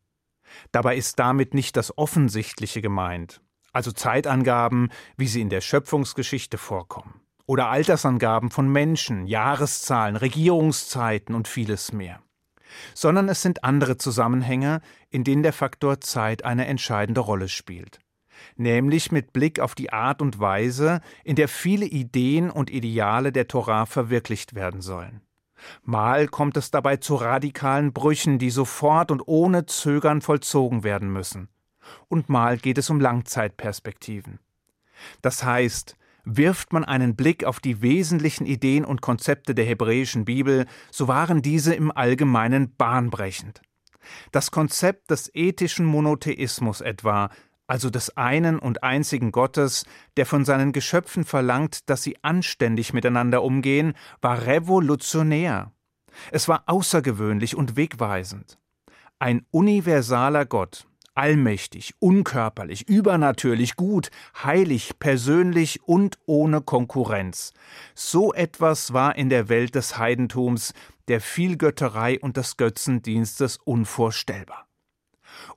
Dabei 0.73 0.97
ist 0.97 1.19
damit 1.19 1.55
nicht 1.55 1.77
das 1.77 1.97
Offensichtliche 1.97 2.81
gemeint, 2.83 3.41
also 3.73 3.93
Zeitangaben, 3.93 4.91
wie 5.17 5.27
sie 5.27 5.41
in 5.41 5.51
der 5.51 5.61
Schöpfungsgeschichte 5.61 6.59
vorkommen 6.59 7.21
oder 7.51 7.69
Altersangaben 7.69 8.53
von 8.53 8.69
Menschen, 8.71 9.27
Jahreszahlen, 9.27 10.15
Regierungszeiten 10.15 11.35
und 11.35 11.49
vieles 11.49 11.93
mehr. 11.93 12.23
Sondern 12.95 13.29
es 13.29 13.43
sind 13.43 13.65
andere 13.65 13.97
Zusammenhänge, 13.97 14.81
in 15.09 15.25
denen 15.25 15.43
der 15.43 15.53
Faktor 15.53 16.01
Zeit 16.01 16.45
eine 16.45 16.69
entscheidende 16.69 17.21
Rolle 17.21 17.49
spielt. 17.49 17.99
Nämlich 18.55 19.11
mit 19.11 19.33
Blick 19.33 19.59
auf 19.59 19.75
die 19.75 19.93
Art 19.93 20.23
und 20.23 20.39
Weise, 20.39 21.01
in 21.25 21.35
der 21.35 21.49
viele 21.49 21.87
Ideen 21.87 22.51
und 22.51 22.71
Ideale 22.71 23.33
der 23.33 23.49
Torah 23.49 23.85
verwirklicht 23.85 24.55
werden 24.55 24.81
sollen. 24.81 25.21
Mal 25.83 26.29
kommt 26.29 26.57
es 26.57 26.71
dabei 26.71 26.97
zu 26.97 27.15
radikalen 27.17 27.93
Brüchen, 27.93 28.39
die 28.39 28.51
sofort 28.51 29.11
und 29.11 29.23
ohne 29.27 29.67
Zögern 29.67 30.21
vollzogen 30.23 30.85
werden 30.85 31.13
müssen. 31.13 31.49
und 32.09 32.29
mal 32.29 32.59
geht 32.59 32.79
es 32.79 32.91
um 32.91 33.01
Langzeitperspektiven. 33.01 34.39
Das 35.23 35.45
heißt, 35.45 35.97
wirft 36.25 36.73
man 36.73 36.85
einen 36.85 37.17
Blick 37.17 37.45
auf 37.45 37.61
die 37.61 37.83
wesentlichen 37.83 38.47
Ideen 38.47 38.85
und 38.85 39.01
Konzepte 39.01 39.55
der 39.55 39.65
hebräischen 39.65 40.25
Bibel, 40.25 40.67
so 40.91 41.09
waren 41.09 41.43
diese 41.43 41.75
im 41.75 41.91
Allgemeinen 41.91 42.75
bahnbrechend. 42.77 43.63
Das 44.33 44.51
Konzept 44.51 45.11
des 45.11 45.31
ethischen 45.35 45.87
Monotheismus 45.87 46.81
etwa, 46.81 47.31
also 47.71 47.89
des 47.89 48.17
einen 48.17 48.59
und 48.59 48.83
einzigen 48.83 49.31
Gottes, 49.31 49.85
der 50.17 50.27
von 50.27 50.45
seinen 50.45 50.73
Geschöpfen 50.73 51.25
verlangt, 51.25 51.89
dass 51.89 52.03
sie 52.03 52.17
anständig 52.21 52.93
miteinander 52.93 53.45
umgehen, 53.45 53.95
war 54.21 54.45
revolutionär. 54.45 55.71
Es 56.33 56.49
war 56.49 56.65
außergewöhnlich 56.67 57.55
und 57.55 57.77
wegweisend. 57.77 58.59
Ein 59.21 59.47
universaler 59.53 60.47
Gott, 60.47 60.89
allmächtig, 61.15 61.95
unkörperlich, 62.01 62.89
übernatürlich, 62.89 63.77
gut, 63.77 64.11
heilig, 64.43 64.99
persönlich 64.99 65.81
und 65.87 66.19
ohne 66.27 66.63
Konkurrenz. 66.63 67.53
So 67.95 68.35
etwas 68.35 68.93
war 68.95 69.15
in 69.15 69.29
der 69.29 69.49
Welt 69.49 69.77
des 69.77 69.97
Heidentums, 69.97 70.75
der 71.07 71.21
Vielgötterei 71.21 72.19
und 72.19 72.37
des 72.37 72.57
Götzendienstes 72.57 73.59
unvorstellbar. 73.59 74.70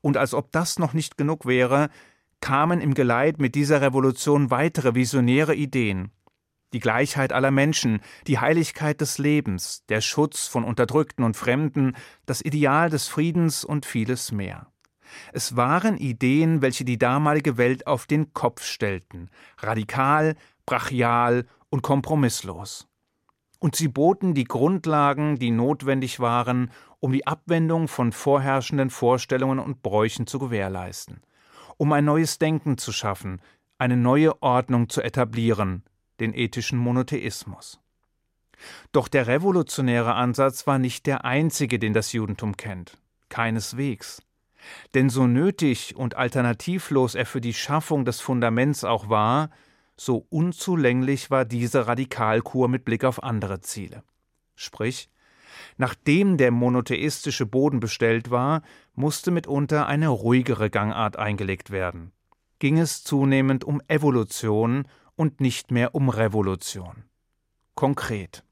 Und 0.01 0.17
als 0.17 0.33
ob 0.33 0.51
das 0.51 0.79
noch 0.79 0.93
nicht 0.93 1.17
genug 1.17 1.45
wäre, 1.45 1.89
kamen 2.41 2.81
im 2.81 2.93
Geleit 2.93 3.39
mit 3.39 3.55
dieser 3.55 3.81
Revolution 3.81 4.51
weitere 4.51 4.95
visionäre 4.95 5.55
Ideen. 5.55 6.11
Die 6.73 6.79
Gleichheit 6.79 7.31
aller 7.31 7.51
Menschen, 7.51 8.01
die 8.27 8.39
Heiligkeit 8.39 8.99
des 8.99 9.19
Lebens, 9.19 9.85
der 9.89 10.01
Schutz 10.01 10.47
von 10.47 10.63
Unterdrückten 10.63 11.23
und 11.23 11.37
Fremden, 11.37 11.95
das 12.25 12.41
Ideal 12.41 12.89
des 12.89 13.07
Friedens 13.07 13.63
und 13.63 13.85
vieles 13.85 14.31
mehr. 14.31 14.67
Es 15.31 15.55
waren 15.55 15.97
Ideen, 15.97 16.61
welche 16.61 16.83
die 16.83 16.97
damalige 16.97 17.57
Welt 17.57 17.85
auf 17.85 18.07
den 18.07 18.33
Kopf 18.33 18.63
stellten, 18.63 19.29
radikal, 19.59 20.35
brachial 20.65 21.45
und 21.69 21.81
kompromisslos. 21.81 22.87
Und 23.63 23.77
sie 23.77 23.87
boten 23.87 24.33
die 24.33 24.43
Grundlagen, 24.43 25.39
die 25.39 25.49
notwendig 25.49 26.19
waren, 26.19 26.69
um 26.99 27.13
die 27.13 27.25
Abwendung 27.25 27.87
von 27.87 28.11
vorherrschenden 28.11 28.89
Vorstellungen 28.89 29.59
und 29.59 29.81
Bräuchen 29.81 30.27
zu 30.27 30.37
gewährleisten, 30.37 31.21
um 31.77 31.93
ein 31.93 32.03
neues 32.03 32.39
Denken 32.39 32.77
zu 32.77 32.91
schaffen, 32.91 33.41
eine 33.77 33.95
neue 33.95 34.43
Ordnung 34.43 34.89
zu 34.89 35.01
etablieren, 35.01 35.83
den 36.19 36.33
ethischen 36.33 36.77
Monotheismus. 36.77 37.79
Doch 38.91 39.07
der 39.07 39.27
revolutionäre 39.27 40.13
Ansatz 40.13 40.67
war 40.67 40.77
nicht 40.77 41.05
der 41.05 41.23
einzige, 41.23 41.79
den 41.79 41.93
das 41.93 42.11
Judentum 42.11 42.57
kennt. 42.57 42.97
Keineswegs. 43.29 44.21
Denn 44.93 45.09
so 45.09 45.25
nötig 45.25 45.95
und 45.95 46.17
alternativlos 46.17 47.15
er 47.15 47.25
für 47.25 47.39
die 47.39 47.53
Schaffung 47.53 48.03
des 48.03 48.19
Fundaments 48.19 48.83
auch 48.83 49.07
war, 49.07 49.51
so 49.95 50.25
unzulänglich 50.29 51.29
war 51.31 51.45
diese 51.45 51.87
Radikalkur 51.87 52.67
mit 52.67 52.85
Blick 52.85 53.03
auf 53.03 53.23
andere 53.23 53.61
Ziele. 53.61 54.03
Sprich, 54.55 55.09
nachdem 55.77 56.37
der 56.37 56.51
monotheistische 56.51 57.45
Boden 57.45 57.79
bestellt 57.79 58.31
war, 58.31 58.61
musste 58.93 59.31
mitunter 59.31 59.87
eine 59.87 60.07
ruhigere 60.09 60.69
Gangart 60.69 61.17
eingelegt 61.17 61.71
werden. 61.71 62.11
Ging 62.59 62.79
es 62.79 63.03
zunehmend 63.03 63.63
um 63.63 63.81
Evolution 63.87 64.87
und 65.15 65.41
nicht 65.41 65.71
mehr 65.71 65.95
um 65.95 66.09
Revolution. 66.09 67.03
Konkret. 67.75 68.43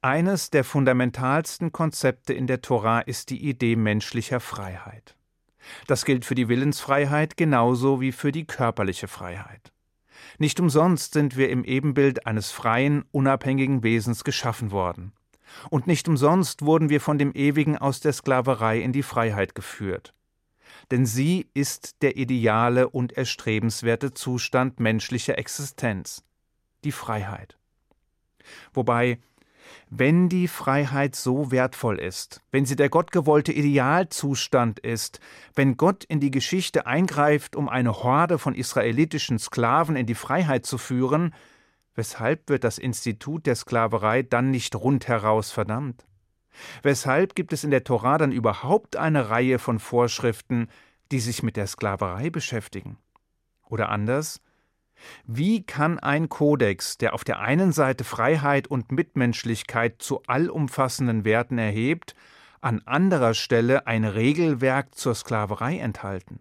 Eines 0.00 0.50
der 0.50 0.64
fundamentalsten 0.64 1.70
Konzepte 1.70 2.32
in 2.32 2.48
der 2.48 2.60
Tora 2.60 3.00
ist 3.00 3.30
die 3.30 3.48
Idee 3.48 3.76
menschlicher 3.76 4.40
Freiheit. 4.40 5.16
Das 5.86 6.04
gilt 6.04 6.24
für 6.24 6.34
die 6.34 6.48
Willensfreiheit 6.48 7.36
genauso 7.36 8.00
wie 8.00 8.10
für 8.10 8.32
die 8.32 8.44
körperliche 8.44 9.06
Freiheit. 9.06 9.71
Nicht 10.38 10.60
umsonst 10.60 11.14
sind 11.14 11.36
wir 11.36 11.50
im 11.50 11.64
Ebenbild 11.64 12.26
eines 12.26 12.50
freien, 12.50 13.04
unabhängigen 13.10 13.82
Wesens 13.82 14.24
geschaffen 14.24 14.70
worden. 14.70 15.12
Und 15.70 15.86
nicht 15.86 16.08
umsonst 16.08 16.62
wurden 16.62 16.88
wir 16.88 17.00
von 17.00 17.18
dem 17.18 17.32
Ewigen 17.34 17.76
aus 17.76 18.00
der 18.00 18.12
Sklaverei 18.12 18.80
in 18.80 18.92
die 18.92 19.02
Freiheit 19.02 19.54
geführt. 19.54 20.14
Denn 20.90 21.06
sie 21.06 21.48
ist 21.54 22.02
der 22.02 22.16
ideale 22.16 22.88
und 22.88 23.12
erstrebenswerte 23.12 24.14
Zustand 24.14 24.80
menschlicher 24.80 25.38
Existenz, 25.38 26.24
die 26.84 26.92
Freiheit. 26.92 27.58
Wobei 28.72 29.18
wenn 29.90 30.28
die 30.28 30.48
Freiheit 30.48 31.14
so 31.14 31.50
wertvoll 31.50 31.98
ist, 31.98 32.40
wenn 32.50 32.66
sie 32.66 32.76
der 32.76 32.88
gottgewollte 32.88 33.52
Idealzustand 33.52 34.78
ist, 34.80 35.20
wenn 35.54 35.76
Gott 35.76 36.04
in 36.04 36.20
die 36.20 36.30
Geschichte 36.30 36.86
eingreift, 36.86 37.56
um 37.56 37.68
eine 37.68 38.02
Horde 38.02 38.38
von 38.38 38.54
israelitischen 38.54 39.38
Sklaven 39.38 39.96
in 39.96 40.06
die 40.06 40.14
Freiheit 40.14 40.66
zu 40.66 40.78
führen, 40.78 41.34
weshalb 41.94 42.48
wird 42.48 42.64
das 42.64 42.78
Institut 42.78 43.46
der 43.46 43.56
Sklaverei 43.56 44.22
dann 44.22 44.50
nicht 44.50 44.74
rundheraus 44.74 45.50
verdammt? 45.50 46.06
Weshalb 46.82 47.34
gibt 47.34 47.52
es 47.52 47.64
in 47.64 47.70
der 47.70 47.84
Tora 47.84 48.18
dann 48.18 48.32
überhaupt 48.32 48.96
eine 48.96 49.30
Reihe 49.30 49.58
von 49.58 49.78
Vorschriften, 49.78 50.68
die 51.10 51.20
sich 51.20 51.42
mit 51.42 51.56
der 51.56 51.66
Sklaverei 51.66 52.30
beschäftigen? 52.30 52.98
Oder 53.68 53.88
anders, 53.88 54.40
wie 55.24 55.64
kann 55.64 55.98
ein 55.98 56.28
Kodex, 56.28 56.98
der 56.98 57.14
auf 57.14 57.24
der 57.24 57.40
einen 57.40 57.72
Seite 57.72 58.04
Freiheit 58.04 58.68
und 58.68 58.92
Mitmenschlichkeit 58.92 60.02
zu 60.02 60.22
allumfassenden 60.26 61.24
Werten 61.24 61.58
erhebt, 61.58 62.14
an 62.60 62.82
anderer 62.86 63.34
Stelle 63.34 63.86
ein 63.86 64.04
Regelwerk 64.04 64.94
zur 64.94 65.14
Sklaverei 65.14 65.78
enthalten? 65.78 66.40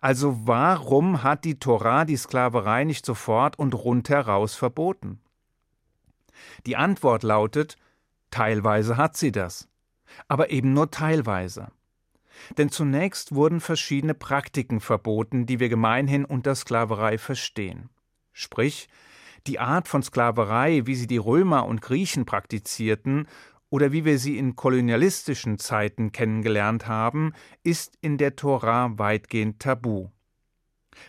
Also 0.00 0.46
warum 0.46 1.22
hat 1.22 1.44
die 1.44 1.58
Torah 1.58 2.04
die 2.04 2.16
Sklaverei 2.16 2.84
nicht 2.84 3.06
sofort 3.06 3.58
und 3.58 3.74
rundheraus 3.74 4.54
verboten? 4.54 5.20
Die 6.66 6.76
Antwort 6.76 7.22
lautet, 7.22 7.76
teilweise 8.30 8.96
hat 8.96 9.16
sie 9.16 9.32
das, 9.32 9.68
aber 10.28 10.50
eben 10.50 10.72
nur 10.72 10.90
teilweise. 10.90 11.68
Denn 12.58 12.70
zunächst 12.70 13.34
wurden 13.34 13.60
verschiedene 13.60 14.14
Praktiken 14.14 14.80
verboten, 14.80 15.46
die 15.46 15.60
wir 15.60 15.68
gemeinhin 15.68 16.24
unter 16.24 16.54
Sklaverei 16.54 17.18
verstehen. 17.18 17.88
Sprich, 18.32 18.88
die 19.46 19.58
Art 19.58 19.88
von 19.88 20.02
Sklaverei, 20.02 20.82
wie 20.86 20.94
sie 20.94 21.06
die 21.06 21.18
Römer 21.18 21.66
und 21.66 21.82
Griechen 21.82 22.24
praktizierten 22.24 23.26
oder 23.70 23.90
wie 23.90 24.04
wir 24.04 24.18
sie 24.18 24.38
in 24.38 24.54
kolonialistischen 24.54 25.58
Zeiten 25.58 26.12
kennengelernt 26.12 26.86
haben, 26.86 27.32
ist 27.62 27.96
in 28.00 28.18
der 28.18 28.36
Tora 28.36 28.92
weitgehend 28.98 29.60
tabu. 29.60 30.08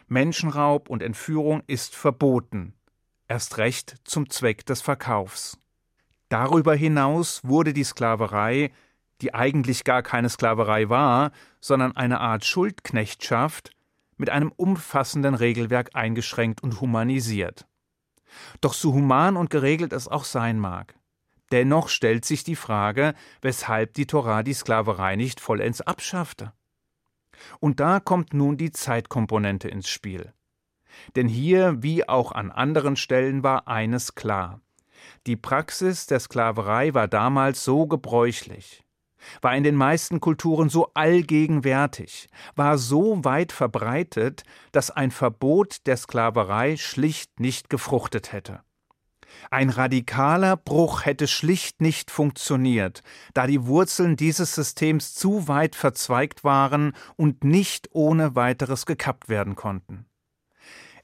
Menschenraub 0.07 0.89
und 0.89 1.03
Entführung 1.03 1.61
ist 1.67 1.95
verboten, 1.95 2.73
erst 3.27 3.57
recht 3.57 3.97
zum 4.05 4.29
Zweck 4.29 4.65
des 4.65 4.81
Verkaufs. 4.81 5.59
Darüber 6.29 6.73
hinaus 6.73 7.41
wurde 7.43 7.73
die 7.73 7.83
Sklaverei 7.83 8.71
die 9.23 9.33
eigentlich 9.33 9.85
gar 9.85 10.03
keine 10.03 10.27
Sklaverei 10.27 10.89
war, 10.89 11.31
sondern 11.61 11.95
eine 11.95 12.19
Art 12.19 12.43
Schuldknechtschaft, 12.43 13.71
mit 14.17 14.29
einem 14.29 14.51
umfassenden 14.51 15.33
Regelwerk 15.33 15.91
eingeschränkt 15.93 16.61
und 16.61 16.81
humanisiert. 16.81 17.65
Doch 18.59 18.73
so 18.73 18.93
human 18.93 19.37
und 19.37 19.49
geregelt 19.49 19.93
es 19.93 20.09
auch 20.09 20.25
sein 20.25 20.59
mag, 20.59 20.95
dennoch 21.53 21.87
stellt 21.87 22.25
sich 22.25 22.43
die 22.43 22.57
Frage, 22.57 23.13
weshalb 23.41 23.93
die 23.93 24.07
Torah 24.07 24.43
die 24.43 24.53
Sklaverei 24.53 25.15
nicht 25.15 25.39
vollends 25.39 25.79
abschaffte. 25.79 26.51
Und 27.61 27.79
da 27.79 28.01
kommt 28.01 28.33
nun 28.33 28.57
die 28.57 28.71
Zeitkomponente 28.71 29.69
ins 29.69 29.89
Spiel. 29.89 30.33
Denn 31.15 31.29
hier, 31.29 31.81
wie 31.81 32.07
auch 32.07 32.33
an 32.33 32.51
anderen 32.51 32.97
Stellen, 32.97 33.41
war 33.41 33.67
eines 33.69 34.15
klar. 34.15 34.59
Die 35.27 35.37
Praxis 35.37 36.07
der 36.07 36.19
Sklaverei 36.19 36.93
war 36.93 37.07
damals 37.07 37.63
so 37.63 37.87
gebräuchlich, 37.87 38.83
war 39.41 39.55
in 39.55 39.63
den 39.63 39.75
meisten 39.75 40.19
Kulturen 40.19 40.69
so 40.69 40.91
allgegenwärtig, 40.93 42.29
war 42.55 42.77
so 42.77 43.23
weit 43.23 43.51
verbreitet, 43.51 44.43
dass 44.71 44.91
ein 44.91 45.11
Verbot 45.11 45.85
der 45.85 45.97
Sklaverei 45.97 46.77
schlicht 46.77 47.39
nicht 47.39 47.69
gefruchtet 47.69 48.31
hätte. 48.31 48.61
Ein 49.49 49.69
radikaler 49.69 50.57
Bruch 50.57 51.05
hätte 51.05 51.27
schlicht 51.27 51.81
nicht 51.81 52.11
funktioniert, 52.11 53.01
da 53.33 53.47
die 53.47 53.65
Wurzeln 53.65 54.15
dieses 54.15 54.55
Systems 54.55 55.13
zu 55.15 55.47
weit 55.47 55.75
verzweigt 55.75 56.43
waren 56.43 56.93
und 57.15 57.43
nicht 57.43 57.89
ohne 57.91 58.35
weiteres 58.35 58.85
gekappt 58.85 59.29
werden 59.29 59.55
konnten. 59.55 60.05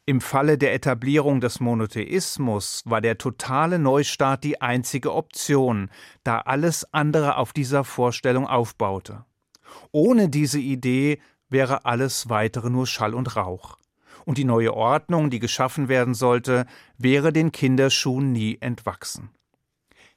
Im 0.09 0.21
Falle 0.21 0.57
der 0.57 0.73
Etablierung 0.73 1.39
des 1.39 1.59
Monotheismus 1.59 2.81
war 2.85 2.99
der 2.99 3.19
totale 3.19 3.77
Neustart 3.77 4.43
die 4.43 4.59
einzige 4.59 5.13
Option, 5.13 5.91
da 6.23 6.39
alles 6.39 6.91
andere 6.95 7.37
auf 7.37 7.53
dieser 7.53 7.83
Vorstellung 7.83 8.47
aufbaute. 8.47 9.23
Ohne 9.91 10.27
diese 10.27 10.57
Idee 10.57 11.21
wäre 11.47 11.85
alles 11.85 12.27
weitere 12.27 12.71
nur 12.71 12.87
Schall 12.87 13.13
und 13.13 13.35
Rauch. 13.35 13.77
Und 14.25 14.39
die 14.39 14.45
neue 14.45 14.73
Ordnung, 14.73 15.29
die 15.29 15.37
geschaffen 15.37 15.89
werden 15.89 16.15
sollte, 16.15 16.65
wäre 16.97 17.31
den 17.31 17.51
Kinderschuhen 17.51 18.31
nie 18.31 18.57
entwachsen. 18.61 19.29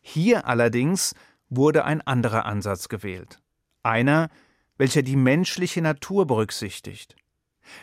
Hier 0.01 0.47
allerdings 0.47 1.15
wurde 1.51 1.85
ein 1.85 2.01
anderer 2.01 2.47
Ansatz 2.47 2.89
gewählt. 2.89 3.43
Einer, 3.83 4.31
welcher 4.79 5.03
die 5.03 5.17
menschliche 5.17 5.83
Natur 5.83 6.27
berücksichtigt. 6.27 7.15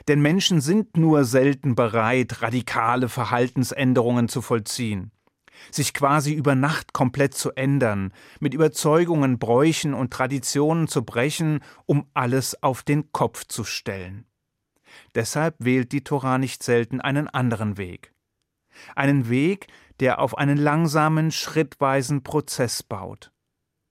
Denn 0.08 0.21
Menschen 0.21 0.62
sind 0.62 0.97
nur 0.97 1.23
selten 1.23 1.75
bereit, 1.75 2.41
radikale 2.41 3.10
Verhaltensänderungen 3.10 4.28
zu 4.28 4.41
vollziehen, 4.41 5.12
sich 5.71 5.93
quasi 5.93 6.34
über 6.34 6.56
Nacht 6.56 6.93
komplett 6.93 7.34
zu 7.34 7.52
ändern, 7.52 8.13
mit 8.39 8.54
Überzeugungen, 8.54 9.39
Bräuchen 9.39 9.93
und 9.93 10.12
Traditionen 10.12 10.88
zu 10.88 11.04
brechen, 11.04 11.60
um 11.86 12.10
alles 12.13 12.62
auf 12.63 12.84
den 12.84 13.12
Kopf 13.12 13.45
zu 13.45 13.63
stellen. 13.63 14.25
Deshalb 15.15 15.56
wählt 15.60 15.91
die 15.91 16.04
Tora 16.04 16.38
nicht 16.38 16.63
selten 16.63 17.02
einen 17.02 17.28
anderen 17.28 17.78
Weg. 17.78 18.13
Einen 18.95 19.30
Weg, 19.30 19.67
der 19.99 20.19
auf 20.19 20.38
einen 20.38 20.58
langsamen, 20.58 21.32
schrittweisen 21.32 22.23
Prozess 22.23 22.82
baut 22.84 23.32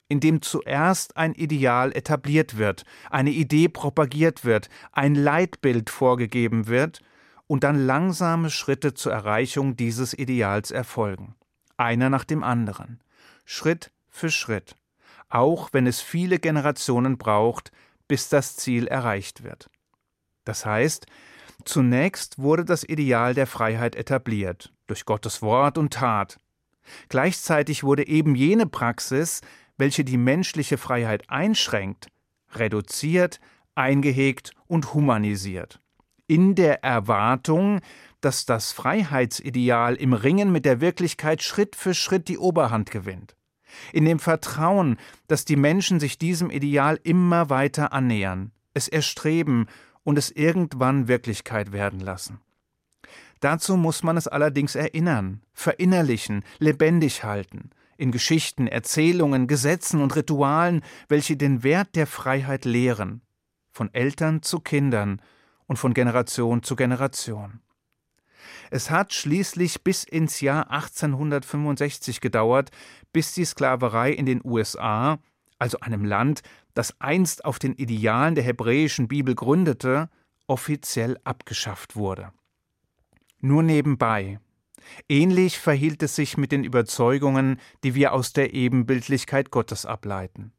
in 0.08 0.20
dem 0.20 0.42
zuerst 0.42 1.16
ein 1.16 1.34
Ideal 1.34 1.94
etabliert 1.94 2.56
wird, 2.56 2.84
eine 3.10 3.30
Idee 3.30 3.68
propagiert 3.68 4.44
wird, 4.44 4.68
ein 4.92 5.14
Leitbild 5.14 5.90
vorgegeben 5.90 6.66
wird 6.66 7.00
und 7.46 7.64
dann 7.64 7.86
langsame 7.86 8.50
Schritte 8.50 8.94
zur 8.94 9.12
Erreichung 9.12 9.76
dieses 9.76 10.14
Ideals 10.14 10.70
erfolgen, 10.70 11.34
einer 11.76 12.08
nach 12.10 12.24
dem 12.24 12.42
anderen, 12.42 13.00
Schritt 13.44 13.90
für 14.08 14.30
Schritt, 14.30 14.76
auch 15.28 15.70
wenn 15.72 15.86
es 15.86 16.00
viele 16.00 16.38
Generationen 16.38 17.18
braucht, 17.18 17.70
bis 18.06 18.30
das 18.30 18.56
Ziel 18.56 18.86
erreicht 18.86 19.44
wird. 19.44 19.68
Das 20.44 20.64
heißt, 20.64 21.06
zunächst 21.64 22.38
wurde 22.38 22.64
das 22.64 22.82
Ideal 22.82 23.34
der 23.34 23.46
Freiheit 23.46 23.94
etabliert, 23.94 24.72
durch 24.86 25.04
Gottes 25.04 25.42
Wort 25.42 25.76
und 25.76 25.92
Tat. 25.92 26.38
Gleichzeitig 27.10 27.84
wurde 27.84 28.06
eben 28.06 28.34
jene 28.34 28.66
Praxis, 28.66 29.42
welche 29.78 30.04
die 30.04 30.18
menschliche 30.18 30.76
Freiheit 30.76 31.30
einschränkt, 31.30 32.08
reduziert, 32.54 33.40
eingehegt 33.74 34.52
und 34.66 34.92
humanisiert. 34.92 35.80
In 36.26 36.54
der 36.54 36.84
Erwartung, 36.84 37.80
dass 38.20 38.44
das 38.44 38.72
Freiheitsideal 38.72 39.94
im 39.94 40.12
Ringen 40.12 40.52
mit 40.52 40.64
der 40.64 40.80
Wirklichkeit 40.80 41.42
Schritt 41.42 41.76
für 41.76 41.94
Schritt 41.94 42.28
die 42.28 42.38
Oberhand 42.38 42.90
gewinnt. 42.90 43.36
In 43.92 44.04
dem 44.04 44.18
Vertrauen, 44.18 44.98
dass 45.28 45.44
die 45.44 45.56
Menschen 45.56 46.00
sich 46.00 46.18
diesem 46.18 46.50
Ideal 46.50 46.98
immer 47.02 47.48
weiter 47.48 47.92
annähern, 47.92 48.50
es 48.74 48.88
erstreben 48.88 49.66
und 50.02 50.18
es 50.18 50.30
irgendwann 50.30 51.06
Wirklichkeit 51.06 51.72
werden 51.72 52.00
lassen. 52.00 52.40
Dazu 53.40 53.76
muss 53.76 54.02
man 54.02 54.16
es 54.16 54.26
allerdings 54.26 54.74
erinnern, 54.74 55.42
verinnerlichen, 55.52 56.44
lebendig 56.58 57.22
halten, 57.24 57.70
in 57.98 58.12
Geschichten, 58.12 58.66
Erzählungen, 58.66 59.46
Gesetzen 59.46 60.00
und 60.00 60.16
Ritualen, 60.16 60.82
welche 61.08 61.36
den 61.36 61.62
Wert 61.62 61.96
der 61.96 62.06
Freiheit 62.06 62.64
lehren, 62.64 63.20
von 63.70 63.92
Eltern 63.92 64.42
zu 64.42 64.60
Kindern 64.60 65.20
und 65.66 65.78
von 65.78 65.92
Generation 65.92 66.62
zu 66.62 66.76
Generation. 66.76 67.60
Es 68.70 68.90
hat 68.90 69.12
schließlich 69.12 69.82
bis 69.82 70.04
ins 70.04 70.40
Jahr 70.40 70.70
1865 70.70 72.20
gedauert, 72.20 72.70
bis 73.12 73.34
die 73.34 73.44
Sklaverei 73.44 74.12
in 74.12 74.26
den 74.26 74.40
USA, 74.44 75.18
also 75.58 75.80
einem 75.80 76.04
Land, 76.04 76.42
das 76.74 77.00
einst 77.00 77.44
auf 77.44 77.58
den 77.58 77.74
Idealen 77.74 78.36
der 78.36 78.44
hebräischen 78.44 79.08
Bibel 79.08 79.34
gründete, 79.34 80.08
offiziell 80.46 81.18
abgeschafft 81.24 81.96
wurde. 81.96 82.32
Nur 83.40 83.62
nebenbei, 83.62 84.38
Ähnlich 85.08 85.58
verhielt 85.58 86.02
es 86.02 86.16
sich 86.16 86.36
mit 86.36 86.52
den 86.52 86.64
Überzeugungen, 86.64 87.60
die 87.84 87.94
wir 87.94 88.12
aus 88.12 88.32
der 88.32 88.54
Ebenbildlichkeit 88.54 89.50
Gottes 89.50 89.86
ableiten. 89.86 90.52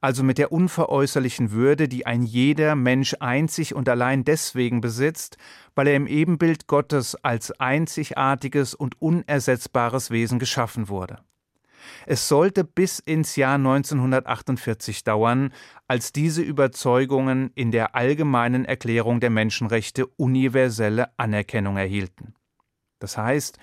Also 0.00 0.22
mit 0.22 0.38
der 0.38 0.52
unveräußerlichen 0.52 1.50
Würde, 1.50 1.88
die 1.88 2.06
ein 2.06 2.22
jeder 2.22 2.74
Mensch 2.74 3.16
einzig 3.20 3.74
und 3.74 3.88
allein 3.88 4.24
deswegen 4.24 4.80
besitzt, 4.80 5.36
weil 5.74 5.88
er 5.88 5.96
im 5.96 6.06
Ebenbild 6.06 6.66
Gottes 6.66 7.14
als 7.16 7.52
einzigartiges 7.60 8.74
und 8.74 9.00
unersetzbares 9.00 10.10
Wesen 10.10 10.38
geschaffen 10.38 10.88
wurde. 10.88 11.18
Es 12.06 12.28
sollte 12.28 12.64
bis 12.64 12.98
ins 12.98 13.36
Jahr 13.36 13.56
1948 13.56 15.04
dauern, 15.04 15.52
als 15.88 16.12
diese 16.12 16.42
Überzeugungen 16.42 17.50
in 17.54 17.70
der 17.70 17.94
allgemeinen 17.94 18.64
Erklärung 18.64 19.20
der 19.20 19.30
Menschenrechte 19.30 20.06
universelle 20.06 21.10
Anerkennung 21.16 21.76
erhielten. 21.76 22.34
Das 22.98 23.16
heißt, 23.16 23.58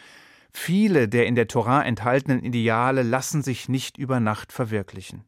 viele 0.52 1.08
der 1.08 1.26
in 1.26 1.36
der 1.36 1.48
Torah 1.48 1.84
enthaltenen 1.84 2.44
Ideale 2.44 3.04
lassen 3.04 3.42
sich 3.42 3.70
nicht 3.70 3.98
über 3.98 4.20
Nacht 4.20 4.52
verwirklichen. 4.52 5.24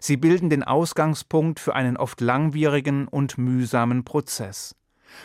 Sie 0.00 0.16
bilden 0.16 0.50
den 0.50 0.62
Ausgangspunkt 0.62 1.60
für 1.60 1.74
einen 1.74 1.96
oft 1.96 2.20
langwierigen 2.20 3.08
und 3.08 3.38
mühsamen 3.38 4.04
Prozess, 4.04 4.74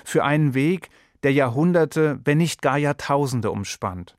für 0.03 0.23
einen 0.23 0.53
Weg, 0.53 0.89
der 1.23 1.33
Jahrhunderte, 1.33 2.19
wenn 2.23 2.39
nicht 2.39 2.61
gar 2.61 2.77
Jahrtausende 2.77 3.51
umspannt 3.51 4.17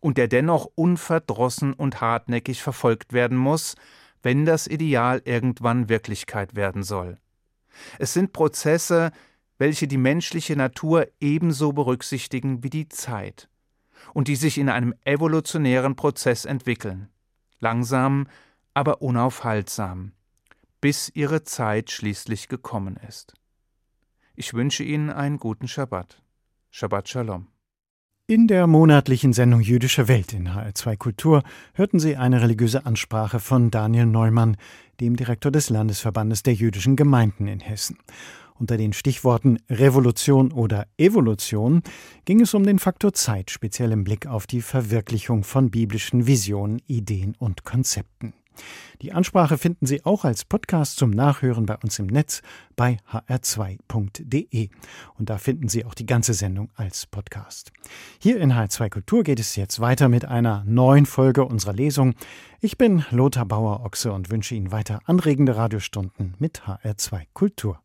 und 0.00 0.18
der 0.18 0.28
dennoch 0.28 0.68
unverdrossen 0.74 1.72
und 1.72 2.00
hartnäckig 2.00 2.62
verfolgt 2.62 3.12
werden 3.12 3.38
muss, 3.38 3.76
wenn 4.22 4.44
das 4.44 4.66
Ideal 4.66 5.22
irgendwann 5.24 5.88
Wirklichkeit 5.88 6.54
werden 6.54 6.82
soll. 6.82 7.18
Es 7.98 8.12
sind 8.12 8.32
Prozesse, 8.32 9.12
welche 9.62 9.86
die 9.86 9.96
menschliche 9.96 10.56
Natur 10.56 11.06
ebenso 11.20 11.72
berücksichtigen 11.72 12.64
wie 12.64 12.68
die 12.68 12.88
Zeit 12.88 13.48
und 14.12 14.26
die 14.26 14.34
sich 14.34 14.58
in 14.58 14.68
einem 14.68 14.92
evolutionären 15.04 15.94
Prozess 15.94 16.44
entwickeln, 16.44 17.10
langsam, 17.60 18.26
aber 18.74 19.02
unaufhaltsam, 19.02 20.14
bis 20.80 21.12
ihre 21.14 21.44
Zeit 21.44 21.92
schließlich 21.92 22.48
gekommen 22.48 22.98
ist. 23.08 23.34
Ich 24.34 24.52
wünsche 24.52 24.82
Ihnen 24.82 25.10
einen 25.10 25.38
guten 25.38 25.68
Schabbat. 25.68 26.20
Shabbat 26.72 27.08
Shalom. 27.08 27.46
In 28.26 28.48
der 28.48 28.66
monatlichen 28.66 29.32
Sendung 29.32 29.60
Jüdische 29.60 30.08
Welt 30.08 30.32
in 30.32 30.48
HR2 30.48 30.96
Kultur 30.96 31.44
hörten 31.74 32.00
Sie 32.00 32.16
eine 32.16 32.42
religiöse 32.42 32.84
Ansprache 32.84 33.38
von 33.38 33.70
Daniel 33.70 34.06
Neumann, 34.06 34.56
dem 35.00 35.14
Direktor 35.14 35.52
des 35.52 35.70
Landesverbandes 35.70 36.42
der 36.42 36.54
jüdischen 36.54 36.96
Gemeinden 36.96 37.46
in 37.46 37.60
Hessen. 37.60 37.98
Unter 38.62 38.76
den 38.76 38.92
Stichworten 38.92 39.58
Revolution 39.68 40.52
oder 40.52 40.86
Evolution 40.96 41.82
ging 42.24 42.40
es 42.40 42.54
um 42.54 42.62
den 42.62 42.78
Faktor 42.78 43.12
Zeit, 43.12 43.50
speziell 43.50 43.90
im 43.90 44.04
Blick 44.04 44.28
auf 44.28 44.46
die 44.46 44.62
Verwirklichung 44.62 45.42
von 45.42 45.72
biblischen 45.72 46.28
Visionen, 46.28 46.80
Ideen 46.86 47.34
und 47.40 47.64
Konzepten. 47.64 48.34
Die 49.00 49.10
Ansprache 49.10 49.58
finden 49.58 49.84
Sie 49.84 50.04
auch 50.04 50.24
als 50.24 50.44
Podcast 50.44 50.96
zum 50.96 51.10
Nachhören 51.10 51.66
bei 51.66 51.76
uns 51.78 51.98
im 51.98 52.06
Netz 52.06 52.40
bei 52.76 52.98
hr2.de. 53.10 54.68
Und 55.18 55.28
da 55.28 55.38
finden 55.38 55.68
Sie 55.68 55.84
auch 55.84 55.94
die 55.94 56.06
ganze 56.06 56.32
Sendung 56.32 56.70
als 56.76 57.06
Podcast. 57.06 57.72
Hier 58.20 58.40
in 58.40 58.52
HR2 58.52 58.90
Kultur 58.90 59.24
geht 59.24 59.40
es 59.40 59.56
jetzt 59.56 59.80
weiter 59.80 60.08
mit 60.08 60.24
einer 60.24 60.62
neuen 60.68 61.06
Folge 61.06 61.44
unserer 61.44 61.72
Lesung. 61.72 62.14
Ich 62.60 62.78
bin 62.78 63.04
Lothar 63.10 63.44
Bauer-Ochse 63.44 64.12
und 64.12 64.30
wünsche 64.30 64.54
Ihnen 64.54 64.70
weiter 64.70 65.00
anregende 65.06 65.56
Radiostunden 65.56 66.36
mit 66.38 66.62
HR2 66.62 67.22
Kultur. 67.32 67.82